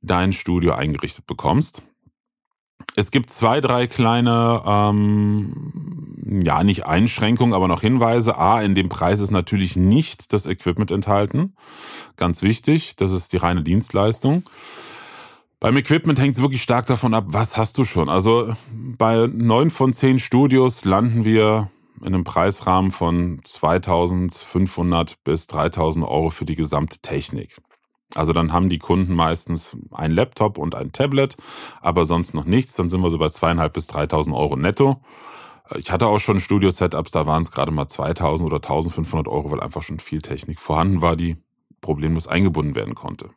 dein 0.00 0.32
Studio 0.32 0.74
eingerichtet 0.74 1.26
bekommst. 1.26 1.82
Es 2.94 3.10
gibt 3.10 3.30
zwei, 3.30 3.60
drei 3.60 3.88
kleine, 3.88 4.62
ähm, 4.64 6.42
ja, 6.44 6.62
nicht 6.62 6.86
Einschränkungen, 6.86 7.54
aber 7.54 7.66
noch 7.66 7.80
Hinweise. 7.80 8.38
A, 8.38 8.62
in 8.62 8.76
dem 8.76 8.88
Preis 8.88 9.18
ist 9.18 9.32
natürlich 9.32 9.74
nicht 9.74 10.32
das 10.32 10.46
Equipment 10.46 10.92
enthalten. 10.92 11.56
Ganz 12.16 12.42
wichtig, 12.42 12.94
das 12.94 13.10
ist 13.10 13.32
die 13.32 13.38
reine 13.38 13.62
Dienstleistung. 13.62 14.44
Beim 15.64 15.78
Equipment 15.78 16.18
hängt 16.18 16.36
es 16.36 16.42
wirklich 16.42 16.60
stark 16.60 16.84
davon 16.84 17.14
ab, 17.14 17.24
was 17.28 17.56
hast 17.56 17.78
du 17.78 17.84
schon. 17.84 18.10
Also 18.10 18.54
bei 18.98 19.26
neun 19.32 19.70
von 19.70 19.94
zehn 19.94 20.18
Studios 20.18 20.84
landen 20.84 21.24
wir 21.24 21.70
in 22.02 22.08
einem 22.08 22.22
Preisrahmen 22.22 22.90
von 22.90 23.40
2500 23.42 25.24
bis 25.24 25.46
3000 25.46 26.04
Euro 26.04 26.28
für 26.28 26.44
die 26.44 26.54
gesamte 26.54 26.98
Technik. 26.98 27.56
Also 28.14 28.34
dann 28.34 28.52
haben 28.52 28.68
die 28.68 28.76
Kunden 28.76 29.14
meistens 29.14 29.74
ein 29.92 30.10
Laptop 30.10 30.58
und 30.58 30.74
ein 30.74 30.92
Tablet, 30.92 31.38
aber 31.80 32.04
sonst 32.04 32.34
noch 32.34 32.44
nichts. 32.44 32.74
Dann 32.74 32.90
sind 32.90 33.00
wir 33.00 33.08
so 33.08 33.16
bei 33.16 33.30
zweieinhalb 33.30 33.72
bis 33.72 33.86
3000 33.86 34.36
Euro 34.36 34.56
netto. 34.56 35.00
Ich 35.76 35.90
hatte 35.90 36.08
auch 36.08 36.18
schon 36.18 36.40
Studio-Setups, 36.40 37.10
da 37.10 37.24
waren 37.24 37.40
es 37.40 37.50
gerade 37.50 37.72
mal 37.72 37.88
2000 37.88 38.46
oder 38.46 38.56
1500 38.56 39.28
Euro, 39.28 39.50
weil 39.50 39.60
einfach 39.60 39.82
schon 39.82 39.98
viel 39.98 40.20
Technik 40.20 40.60
vorhanden 40.60 41.00
war, 41.00 41.16
die 41.16 41.38
problemlos 41.80 42.28
eingebunden 42.28 42.74
werden 42.74 42.94
konnte. 42.94 43.30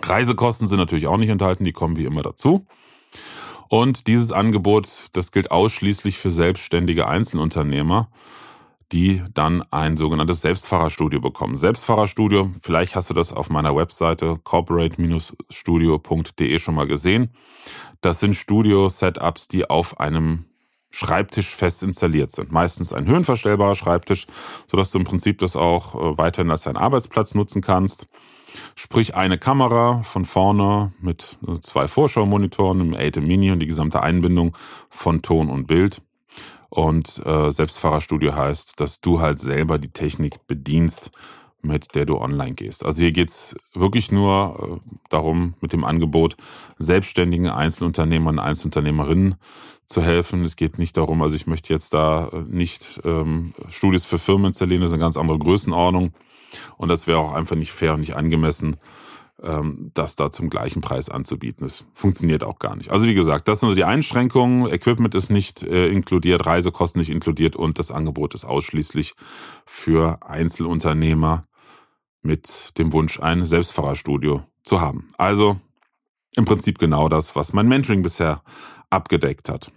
Reisekosten 0.00 0.68
sind 0.68 0.78
natürlich 0.78 1.06
auch 1.06 1.18
nicht 1.18 1.28
enthalten, 1.28 1.64
die 1.64 1.72
kommen 1.72 1.96
wie 1.96 2.04
immer 2.04 2.22
dazu. 2.22 2.66
Und 3.68 4.06
dieses 4.06 4.32
Angebot, 4.32 4.88
das 5.12 5.32
gilt 5.32 5.50
ausschließlich 5.50 6.18
für 6.18 6.30
selbstständige 6.30 7.08
Einzelunternehmer, 7.08 8.08
die 8.92 9.22
dann 9.32 9.62
ein 9.70 9.96
sogenanntes 9.96 10.42
Selbstfahrerstudio 10.42 11.20
bekommen. 11.20 11.56
Selbstfahrerstudio, 11.56 12.50
vielleicht 12.60 12.94
hast 12.94 13.08
du 13.08 13.14
das 13.14 13.32
auf 13.32 13.48
meiner 13.48 13.74
Webseite 13.74 14.38
corporate-studio.de 14.44 16.58
schon 16.58 16.74
mal 16.74 16.86
gesehen. 16.86 17.30
Das 18.02 18.20
sind 18.20 18.36
Studio-Setups, 18.36 19.48
die 19.48 19.70
auf 19.70 19.98
einem 19.98 20.44
Schreibtisch 20.90 21.48
fest 21.48 21.82
installiert 21.82 22.32
sind. 22.32 22.52
Meistens 22.52 22.92
ein 22.92 23.06
höhenverstellbarer 23.06 23.74
Schreibtisch, 23.74 24.26
sodass 24.66 24.90
du 24.90 24.98
im 24.98 25.04
Prinzip 25.04 25.38
das 25.38 25.56
auch 25.56 25.94
äh, 25.94 26.18
weiterhin 26.18 26.50
als 26.50 26.64
deinen 26.64 26.76
Arbeitsplatz 26.76 27.34
nutzen 27.34 27.62
kannst. 27.62 28.08
Sprich 28.74 29.14
eine 29.14 29.38
Kamera 29.38 30.02
von 30.02 30.24
vorne 30.24 30.92
mit 31.00 31.38
äh, 31.46 31.60
zwei 31.60 31.88
Vorschaumonitoren, 31.88 32.80
einem 32.80 32.94
8 32.94 33.16
Mini 33.22 33.50
und 33.50 33.60
die 33.60 33.66
gesamte 33.66 34.02
Einbindung 34.02 34.56
von 34.90 35.22
Ton 35.22 35.48
und 35.48 35.66
Bild. 35.66 36.02
Und 36.68 37.20
äh, 37.26 37.50
Selbstfahrerstudio 37.50 38.34
heißt, 38.34 38.80
dass 38.80 39.00
du 39.02 39.20
halt 39.20 39.38
selber 39.38 39.78
die 39.78 39.92
Technik 39.92 40.46
bedienst, 40.46 41.10
mit 41.60 41.94
der 41.94 42.06
du 42.06 42.18
online 42.18 42.54
gehst. 42.54 42.84
Also 42.84 43.02
hier 43.02 43.12
geht's 43.12 43.56
wirklich 43.72 44.10
nur 44.10 44.80
äh, 44.84 44.90
darum, 45.08 45.54
mit 45.60 45.72
dem 45.72 45.84
Angebot 45.84 46.36
selbstständigen 46.78 47.48
Einzelunternehmern, 47.48 48.38
Einzelunternehmerinnen 48.38 49.36
zu 49.86 50.02
helfen. 50.02 50.42
Es 50.42 50.56
geht 50.56 50.78
nicht 50.78 50.96
darum, 50.96 51.22
also 51.22 51.36
ich 51.36 51.46
möchte 51.46 51.72
jetzt 51.72 51.94
da 51.94 52.28
äh, 52.28 52.42
nicht 52.48 53.00
ähm, 53.04 53.54
Studios 53.68 54.04
für 54.04 54.18
Firmen 54.18 54.46
installieren, 54.46 54.80
das 54.80 54.90
ist 54.90 54.94
eine 54.94 55.02
ganz 55.02 55.16
andere 55.16 55.38
Größenordnung. 55.38 56.12
Und 56.76 56.88
das 56.88 57.06
wäre 57.06 57.18
auch 57.18 57.34
einfach 57.34 57.56
nicht 57.56 57.72
fair 57.72 57.94
und 57.94 58.00
nicht 58.00 58.16
angemessen, 58.16 58.76
ähm, 59.42 59.90
das 59.94 60.16
da 60.16 60.30
zum 60.30 60.50
gleichen 60.50 60.80
Preis 60.80 61.08
anzubieten. 61.08 61.66
Das 61.66 61.84
funktioniert 61.94 62.44
auch 62.44 62.58
gar 62.58 62.76
nicht. 62.76 62.90
Also 62.90 63.06
wie 63.06 63.14
gesagt, 63.14 63.48
das 63.48 63.60
sind 63.60 63.68
so 63.70 63.74
die 63.74 63.84
Einschränkungen. 63.84 64.72
Equipment 64.72 65.14
ist 65.14 65.30
nicht 65.30 65.62
äh, 65.62 65.88
inkludiert, 65.88 66.46
Reisekosten 66.46 67.00
nicht 67.00 67.10
inkludiert 67.10 67.56
und 67.56 67.78
das 67.78 67.90
Angebot 67.90 68.34
ist 68.34 68.44
ausschließlich 68.44 69.14
für 69.66 70.18
Einzelunternehmer 70.22 71.46
mit 72.22 72.78
dem 72.78 72.92
Wunsch, 72.92 73.20
ein 73.20 73.44
Selbstfahrerstudio 73.44 74.44
zu 74.62 74.80
haben. 74.80 75.08
Also 75.18 75.56
im 76.36 76.44
Prinzip 76.44 76.78
genau 76.78 77.08
das, 77.08 77.36
was 77.36 77.52
mein 77.52 77.68
Mentoring 77.68 78.02
bisher 78.02 78.42
abgedeckt 78.90 79.48
hat. 79.48 79.72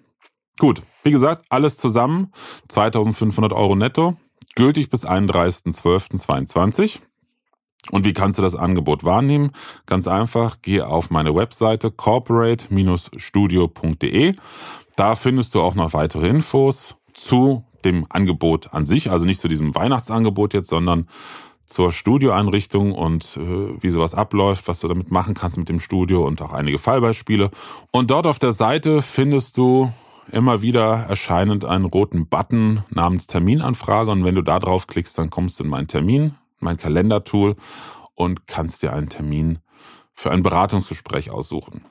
Gut, 0.58 0.82
wie 1.04 1.12
gesagt, 1.12 1.46
alles 1.50 1.78
zusammen 1.78 2.32
2500 2.70 3.52
Euro 3.52 3.76
netto 3.76 4.16
gültig 4.56 4.90
bis 4.90 5.06
31.12.22. 5.06 7.02
Und 7.92 8.04
wie 8.06 8.14
kannst 8.14 8.40
du 8.40 8.42
das 8.42 8.56
Angebot 8.56 9.04
wahrnehmen? 9.04 9.52
Ganz 9.86 10.08
einfach, 10.08 10.56
geh 10.62 10.80
auf 10.82 11.12
meine 11.12 11.36
Webseite 11.36 11.92
corporate-studio.de. 11.92 14.36
Da 14.96 15.16
findest 15.16 15.54
du 15.54 15.62
auch 15.62 15.76
noch 15.76 15.94
weitere 15.94 16.28
Infos 16.28 16.98
zu 17.14 17.64
dem 17.84 18.08
Angebot 18.10 18.74
an 18.74 18.88
sich, 18.88 19.12
also 19.12 19.26
nicht 19.26 19.40
zu 19.40 19.48
diesem 19.48 19.76
Weihnachtsangebot 19.76 20.56
jetzt, 20.56 20.70
sondern 20.70 21.08
zur 21.66 21.92
Studioeinrichtung 21.92 22.94
und 22.94 23.38
äh, 23.38 23.82
wie 23.82 23.90
sowas 23.90 24.16
abläuft, 24.16 24.68
was 24.68 24.80
du 24.80 24.88
damit 24.88 25.12
machen 25.12 25.34
kannst 25.34 25.58
mit 25.58 25.70
dem 25.70 25.80
Studio 25.80 26.26
und 26.26 26.42
auch 26.42 26.54
einige 26.54 26.80
Fallbeispiele. 26.80 27.50
Und 27.92 28.12
dort 28.12 28.28
auf 28.28 28.40
der 28.40 28.52
Seite 28.52 29.02
findest 29.02 29.58
du 29.58 29.92
immer 30.32 30.62
wieder 30.62 31.06
erscheinend 31.08 31.66
einen 31.66 31.86
roten 31.86 32.28
Button 32.28 32.84
namens 32.90 33.28
Terminanfrage 33.28 34.12
und 34.12 34.24
wenn 34.24 34.36
du 34.36 34.42
da 34.42 34.60
drauf 34.60 34.88
klickst, 34.88 35.18
dann 35.18 35.30
kommst 35.30 35.60
du 35.60 35.64
in 35.64 35.70
meinen 35.70 35.88
Termin, 35.88 36.36
mein 36.60 36.78
Kalendertool 36.78 37.56
und 38.14 38.48
kannst 38.48 38.84
dir 38.84 38.94
einen 38.94 39.10
Termin 39.10 39.60
für 40.14 40.32
ein 40.32 40.42
Beratungsgespräch 40.42 41.30
aussuchen. 41.30 41.86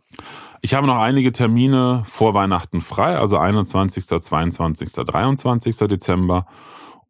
Ich 0.62 0.74
habe 0.74 0.86
noch 0.86 0.96
einige 0.96 1.30
Termine 1.30 2.02
vor 2.06 2.32
Weihnachten 2.32 2.80
frei, 2.80 3.18
also 3.18 3.36
21., 3.36 4.06
22., 4.06 4.92
23. 4.92 5.76
Dezember 5.76 6.46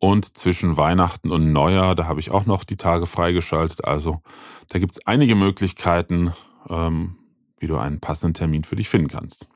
und 0.00 0.36
zwischen 0.36 0.76
Weihnachten 0.76 1.30
und 1.30 1.52
Neujahr, 1.52 1.94
da 1.94 2.06
habe 2.06 2.20
ich 2.20 2.30
auch 2.30 2.46
noch 2.46 2.64
die 2.64 2.76
Tage 2.76 3.06
freigeschaltet. 3.06 3.84
Also 3.84 4.20
da 4.68 4.78
gibt 4.78 4.92
es 4.92 5.06
einige 5.06 5.36
Möglichkeiten, 5.36 6.32
ähm, 6.68 7.16
wie 7.58 7.68
du 7.68 7.78
einen 7.78 8.00
passenden 8.00 8.34
Termin 8.34 8.64
für 8.64 8.76
dich 8.76 8.88
finden 8.88 9.08
kannst. 9.08 9.48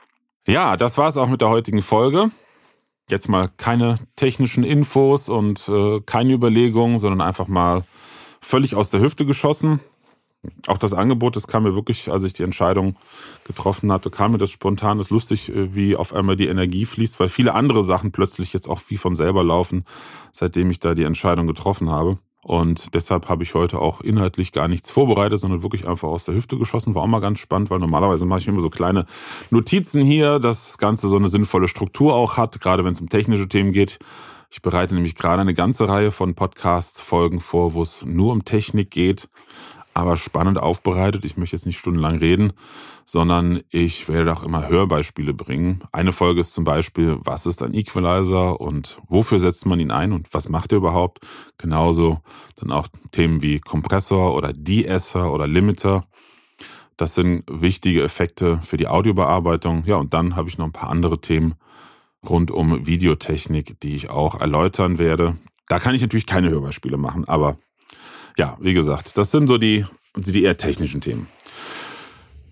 Ja, 0.48 0.78
das 0.78 0.96
war 0.96 1.08
es 1.08 1.18
auch 1.18 1.28
mit 1.28 1.42
der 1.42 1.50
heutigen 1.50 1.82
Folge. 1.82 2.30
Jetzt 3.10 3.28
mal 3.28 3.50
keine 3.58 3.98
technischen 4.16 4.64
Infos 4.64 5.28
und 5.28 5.68
äh, 5.68 6.00
keine 6.00 6.32
Überlegungen, 6.32 6.98
sondern 6.98 7.20
einfach 7.20 7.48
mal 7.48 7.84
völlig 8.40 8.74
aus 8.74 8.88
der 8.88 9.00
Hüfte 9.00 9.26
geschossen. 9.26 9.80
Auch 10.66 10.78
das 10.78 10.94
Angebot, 10.94 11.36
das 11.36 11.48
kam 11.48 11.64
mir 11.64 11.74
wirklich, 11.74 12.10
als 12.10 12.24
ich 12.24 12.32
die 12.32 12.44
Entscheidung 12.44 12.96
getroffen 13.44 13.92
hatte, 13.92 14.08
kam 14.08 14.32
mir 14.32 14.38
das 14.38 14.50
spontan, 14.50 14.96
das 14.96 15.08
ist 15.08 15.10
lustig, 15.10 15.54
äh, 15.54 15.74
wie 15.74 15.96
auf 15.96 16.14
einmal 16.14 16.36
die 16.36 16.48
Energie 16.48 16.86
fließt, 16.86 17.20
weil 17.20 17.28
viele 17.28 17.52
andere 17.52 17.82
Sachen 17.82 18.10
plötzlich 18.10 18.54
jetzt 18.54 18.70
auch 18.70 18.80
wie 18.88 18.96
von 18.96 19.14
selber 19.14 19.44
laufen, 19.44 19.84
seitdem 20.32 20.70
ich 20.70 20.80
da 20.80 20.94
die 20.94 21.04
Entscheidung 21.04 21.46
getroffen 21.46 21.90
habe. 21.90 22.16
Und 22.48 22.94
deshalb 22.94 23.28
habe 23.28 23.42
ich 23.42 23.52
heute 23.52 23.78
auch 23.78 24.00
inhaltlich 24.00 24.52
gar 24.52 24.68
nichts 24.68 24.90
vorbereitet, 24.90 25.38
sondern 25.38 25.62
wirklich 25.62 25.86
einfach 25.86 26.08
aus 26.08 26.24
der 26.24 26.34
Hüfte 26.34 26.56
geschossen. 26.56 26.94
War 26.94 27.02
auch 27.02 27.06
mal 27.06 27.20
ganz 27.20 27.40
spannend, 27.40 27.68
weil 27.68 27.78
normalerweise 27.78 28.24
mache 28.24 28.40
ich 28.40 28.48
immer 28.48 28.60
so 28.60 28.70
kleine 28.70 29.04
Notizen 29.50 30.00
hier, 30.00 30.38
dass 30.38 30.68
das 30.68 30.78
Ganze 30.78 31.08
so 31.08 31.16
eine 31.16 31.28
sinnvolle 31.28 31.68
Struktur 31.68 32.14
auch 32.14 32.38
hat, 32.38 32.58
gerade 32.62 32.86
wenn 32.86 32.92
es 32.92 33.02
um 33.02 33.10
technische 33.10 33.50
Themen 33.50 33.72
geht. 33.72 33.98
Ich 34.50 34.62
bereite 34.62 34.94
nämlich 34.94 35.14
gerade 35.14 35.42
eine 35.42 35.52
ganze 35.52 35.90
Reihe 35.90 36.10
von 36.10 36.34
Podcast-Folgen 36.34 37.42
vor, 37.42 37.74
wo 37.74 37.82
es 37.82 38.06
nur 38.06 38.32
um 38.32 38.46
Technik 38.46 38.90
geht 38.90 39.28
aber 39.98 40.16
spannend 40.16 40.58
aufbereitet. 40.58 41.24
Ich 41.24 41.36
möchte 41.36 41.56
jetzt 41.56 41.66
nicht 41.66 41.78
stundenlang 41.78 42.18
reden, 42.18 42.52
sondern 43.04 43.60
ich 43.70 44.08
werde 44.08 44.32
auch 44.32 44.42
immer 44.42 44.68
Hörbeispiele 44.68 45.34
bringen. 45.34 45.82
Eine 45.92 46.12
Folge 46.12 46.40
ist 46.40 46.54
zum 46.54 46.64
Beispiel, 46.64 47.18
was 47.24 47.46
ist 47.46 47.62
ein 47.62 47.74
Equalizer 47.74 48.60
und 48.60 49.00
wofür 49.08 49.38
setzt 49.38 49.66
man 49.66 49.80
ihn 49.80 49.90
ein 49.90 50.12
und 50.12 50.28
was 50.32 50.48
macht 50.48 50.72
er 50.72 50.78
überhaupt? 50.78 51.26
Genauso 51.56 52.20
dann 52.56 52.70
auch 52.70 52.86
Themen 53.10 53.42
wie 53.42 53.60
Kompressor 53.60 54.34
oder 54.34 54.52
De-Esser 54.52 55.32
oder 55.32 55.46
Limiter. 55.46 56.04
Das 56.96 57.14
sind 57.14 57.44
wichtige 57.48 58.02
Effekte 58.02 58.60
für 58.62 58.76
die 58.76 58.88
Audiobearbeitung. 58.88 59.84
Ja, 59.86 59.96
und 59.96 60.14
dann 60.14 60.36
habe 60.36 60.48
ich 60.48 60.58
noch 60.58 60.66
ein 60.66 60.72
paar 60.72 60.90
andere 60.90 61.20
Themen 61.20 61.54
rund 62.28 62.50
um 62.50 62.86
Videotechnik, 62.86 63.80
die 63.80 63.96
ich 63.96 64.10
auch 64.10 64.40
erläutern 64.40 64.98
werde. 64.98 65.36
Da 65.68 65.78
kann 65.78 65.94
ich 65.94 66.02
natürlich 66.02 66.26
keine 66.26 66.50
Hörbeispiele 66.50 66.96
machen, 66.96 67.28
aber 67.28 67.56
ja, 68.38 68.56
wie 68.60 68.72
gesagt, 68.72 69.18
das 69.18 69.30
sind 69.30 69.48
so 69.48 69.58
die, 69.58 69.84
die 70.16 70.44
eher 70.44 70.56
technischen 70.56 71.00
Themen. 71.00 71.26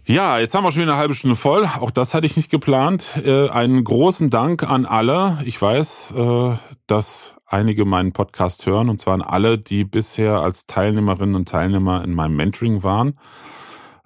Ja, 0.04 0.38
jetzt 0.38 0.54
haben 0.54 0.62
wir 0.64 0.70
schon 0.70 0.82
wieder 0.82 0.92
eine 0.92 1.00
halbe 1.00 1.14
Stunde 1.14 1.36
voll. 1.36 1.64
Auch 1.64 1.90
das 1.90 2.14
hatte 2.14 2.26
ich 2.26 2.36
nicht 2.36 2.50
geplant. 2.50 3.20
Äh, 3.24 3.48
einen 3.48 3.82
großen 3.82 4.30
Dank 4.30 4.62
an 4.62 4.84
alle. 4.86 5.38
Ich 5.44 5.60
weiß, 5.60 6.14
äh, 6.16 6.56
dass 6.86 7.34
einige 7.46 7.84
meinen 7.84 8.12
Podcast 8.12 8.66
hören, 8.66 8.88
und 8.88 9.00
zwar 9.00 9.14
an 9.14 9.22
alle, 9.22 9.58
die 9.58 9.84
bisher 9.84 10.40
als 10.40 10.66
Teilnehmerinnen 10.66 11.34
und 11.34 11.48
Teilnehmer 11.48 12.04
in 12.04 12.14
meinem 12.14 12.36
Mentoring 12.36 12.82
waren. 12.82 13.18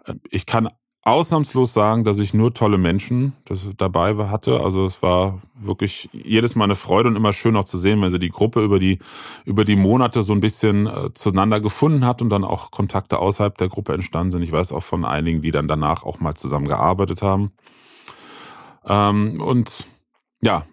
Äh, 0.04 0.14
ich 0.30 0.46
kann 0.46 0.68
ausnahmslos 1.02 1.72
sagen, 1.72 2.04
dass 2.04 2.18
ich 2.18 2.34
nur 2.34 2.52
tolle 2.52 2.76
Menschen 2.76 3.32
dabei 3.78 4.14
hatte. 4.28 4.60
Also 4.60 4.84
es 4.84 5.02
war 5.02 5.40
wirklich 5.54 6.10
jedes 6.12 6.56
Mal 6.56 6.64
eine 6.64 6.74
Freude 6.74 7.08
und 7.08 7.16
immer 7.16 7.32
schön 7.32 7.56
auch 7.56 7.64
zu 7.64 7.78
sehen, 7.78 8.02
wenn 8.02 8.10
sie 8.10 8.18
die 8.18 8.28
Gruppe 8.28 8.62
über 8.62 8.78
die, 8.78 8.98
über 9.46 9.64
die 9.64 9.76
Monate 9.76 10.22
so 10.22 10.34
ein 10.34 10.40
bisschen 10.40 10.86
äh, 10.86 11.12
zueinander 11.14 11.60
gefunden 11.60 12.04
hat 12.04 12.20
und 12.20 12.28
dann 12.28 12.44
auch 12.44 12.70
Kontakte 12.70 13.18
außerhalb 13.18 13.56
der 13.56 13.68
Gruppe 13.68 13.94
entstanden 13.94 14.32
sind. 14.32 14.42
Ich 14.42 14.52
weiß 14.52 14.72
auch 14.72 14.82
von 14.82 15.04
einigen, 15.06 15.40
die 15.40 15.50
dann 15.50 15.68
danach 15.68 16.04
auch 16.04 16.20
mal 16.20 16.34
zusammen 16.34 16.68
gearbeitet 16.68 17.22
haben. 17.22 17.52
Ähm, 18.84 19.40
und 19.40 19.86
ja, 20.42 20.64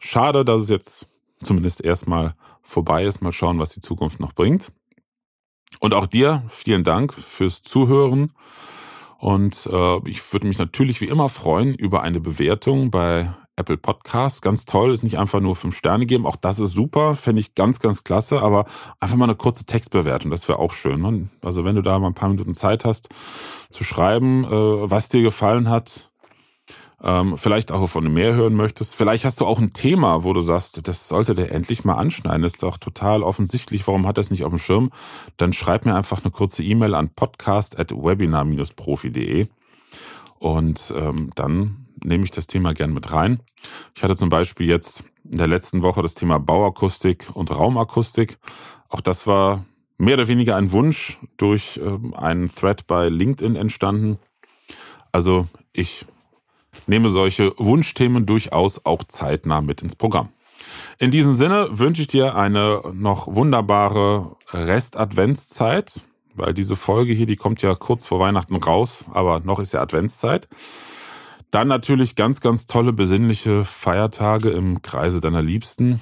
schade, 0.00 0.46
dass 0.46 0.62
es 0.62 0.70
jetzt 0.70 1.08
zumindest 1.42 1.84
erstmal 1.84 2.34
vorbei 2.62 3.04
ist. 3.04 3.20
Mal 3.20 3.32
schauen, 3.32 3.58
was 3.58 3.74
die 3.74 3.80
Zukunft 3.80 4.18
noch 4.18 4.32
bringt. 4.32 4.72
Und 5.80 5.92
auch 5.92 6.06
dir 6.06 6.42
vielen 6.48 6.84
Dank 6.84 7.12
fürs 7.12 7.62
Zuhören. 7.62 8.32
Und 9.18 9.68
äh, 9.72 10.08
ich 10.08 10.32
würde 10.32 10.46
mich 10.46 10.58
natürlich 10.58 11.00
wie 11.00 11.08
immer 11.08 11.28
freuen 11.28 11.74
über 11.74 12.02
eine 12.02 12.20
Bewertung 12.20 12.90
bei 12.90 13.34
Apple 13.56 13.76
Podcast. 13.76 14.42
Ganz 14.42 14.64
toll, 14.64 14.92
ist 14.92 15.04
nicht 15.04 15.18
einfach 15.18 15.40
nur 15.40 15.56
fünf 15.56 15.76
Sterne 15.76 16.06
geben. 16.06 16.26
Auch 16.26 16.36
das 16.36 16.58
ist 16.58 16.72
super, 16.72 17.14
fände 17.14 17.40
ich 17.40 17.54
ganz, 17.54 17.80
ganz 17.80 18.04
klasse. 18.04 18.42
Aber 18.42 18.64
einfach 19.00 19.16
mal 19.16 19.26
eine 19.26 19.36
kurze 19.36 19.64
Textbewertung, 19.64 20.30
das 20.30 20.48
wäre 20.48 20.58
auch 20.58 20.72
schön. 20.72 21.00
Ne? 21.00 21.28
Also 21.42 21.64
wenn 21.64 21.76
du 21.76 21.82
da 21.82 21.98
mal 21.98 22.08
ein 22.08 22.14
paar 22.14 22.28
Minuten 22.28 22.54
Zeit 22.54 22.84
hast 22.84 23.08
zu 23.70 23.84
schreiben, 23.84 24.44
äh, 24.44 24.48
was 24.50 25.08
dir 25.08 25.22
gefallen 25.22 25.68
hat, 25.68 26.10
ähm, 27.04 27.36
vielleicht 27.36 27.70
auch 27.70 27.86
von 27.86 28.10
mehr 28.12 28.34
hören 28.34 28.54
möchtest. 28.54 28.96
Vielleicht 28.96 29.24
hast 29.26 29.40
du 29.40 29.44
auch 29.44 29.60
ein 29.60 29.74
Thema, 29.74 30.24
wo 30.24 30.32
du 30.32 30.40
sagst, 30.40 30.88
das 30.88 31.08
sollte 31.08 31.34
der 31.34 31.52
endlich 31.52 31.84
mal 31.84 31.96
anschneiden. 31.96 32.40
Das 32.42 32.54
ist 32.54 32.62
doch 32.62 32.78
total 32.78 33.22
offensichtlich. 33.22 33.86
Warum 33.86 34.06
hat 34.06 34.16
er 34.18 34.22
es 34.22 34.30
nicht 34.30 34.44
auf 34.44 34.50
dem 34.50 34.58
Schirm? 34.58 34.90
Dann 35.36 35.52
schreib 35.52 35.84
mir 35.84 35.94
einfach 35.94 36.24
eine 36.24 36.30
kurze 36.30 36.62
E-Mail 36.62 36.94
an 36.94 37.10
podcast.webinar-profi.de 37.10 39.48
und 40.38 40.94
ähm, 40.96 41.30
dann 41.34 41.88
nehme 42.02 42.24
ich 42.24 42.30
das 42.30 42.46
Thema 42.46 42.72
gern 42.72 42.94
mit 42.94 43.12
rein. 43.12 43.40
Ich 43.94 44.02
hatte 44.02 44.16
zum 44.16 44.30
Beispiel 44.30 44.66
jetzt 44.66 45.04
in 45.30 45.36
der 45.38 45.46
letzten 45.46 45.82
Woche 45.82 46.00
das 46.00 46.14
Thema 46.14 46.38
Bauakustik 46.38 47.26
und 47.34 47.50
Raumakustik. 47.50 48.38
Auch 48.88 49.02
das 49.02 49.26
war 49.26 49.66
mehr 49.98 50.14
oder 50.14 50.28
weniger 50.28 50.56
ein 50.56 50.72
Wunsch 50.72 51.18
durch 51.36 51.78
ähm, 51.82 52.14
einen 52.14 52.50
Thread 52.52 52.86
bei 52.86 53.10
LinkedIn 53.10 53.56
entstanden. 53.56 54.18
Also 55.12 55.46
ich 55.72 56.06
nehme 56.86 57.08
solche 57.08 57.52
Wunschthemen 57.56 58.26
durchaus 58.26 58.84
auch 58.84 59.04
zeitnah 59.04 59.60
mit 59.60 59.82
ins 59.82 59.96
Programm. 59.96 60.28
In 60.98 61.10
diesem 61.10 61.34
Sinne 61.34 61.68
wünsche 61.72 62.02
ich 62.02 62.08
dir 62.08 62.36
eine 62.36 62.82
noch 62.92 63.34
wunderbare 63.34 64.36
Rest-Adventszeit, 64.52 66.04
weil 66.34 66.54
diese 66.54 66.76
Folge 66.76 67.12
hier, 67.12 67.26
die 67.26 67.36
kommt 67.36 67.62
ja 67.62 67.74
kurz 67.74 68.06
vor 68.06 68.20
Weihnachten 68.20 68.56
raus, 68.56 69.04
aber 69.12 69.40
noch 69.40 69.58
ist 69.58 69.72
ja 69.72 69.80
Adventszeit. 69.80 70.48
Dann 71.50 71.68
natürlich 71.68 72.16
ganz, 72.16 72.40
ganz 72.40 72.66
tolle 72.66 72.92
besinnliche 72.92 73.64
Feiertage 73.64 74.50
im 74.50 74.82
Kreise 74.82 75.20
deiner 75.20 75.42
Liebsten. 75.42 76.00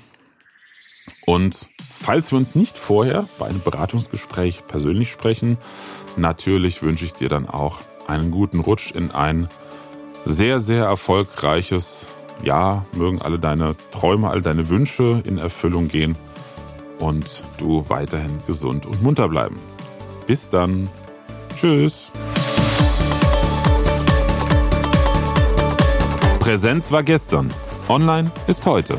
Und 1.27 1.69
falls 1.83 2.33
wir 2.33 2.39
uns 2.39 2.55
nicht 2.55 2.79
vorher 2.79 3.29
bei 3.39 3.47
einem 3.47 3.61
Beratungsgespräch 3.63 4.67
persönlich 4.67 5.11
sprechen, 5.11 5.59
natürlich 6.17 6.83
wünsche 6.83 7.05
ich 7.05 7.13
dir 7.13 7.29
dann 7.29 7.49
auch 7.49 7.81
einen 8.07 8.31
guten 8.31 8.61
Rutsch 8.61 8.93
in 8.93 9.11
ein 9.11 9.49
sehr, 10.25 10.61
sehr 10.61 10.85
erfolgreiches 10.85 12.09
Jahr. 12.43 12.85
Mögen 12.95 13.21
alle 13.23 13.39
deine 13.39 13.77
Träume, 13.91 14.31
all 14.31 14.43
deine 14.43 14.69
Wünsche 14.69 15.23
in 15.25 15.39
Erfüllung 15.39 15.89
gehen 15.89 16.17
und 16.99 17.43
du 17.59 17.85
weiterhin 17.89 18.43
gesund 18.47 18.87
und 18.87 19.03
munter 19.03 19.29
bleiben. 19.29 19.57
Bis 20.27 20.49
dann. 20.49 20.89
Tschüss. 21.55 22.13
Präsenz 26.39 26.91
war 26.91 27.03
gestern. 27.03 27.53
Online 27.89 28.31
ist 28.47 28.67
heute. 28.67 28.99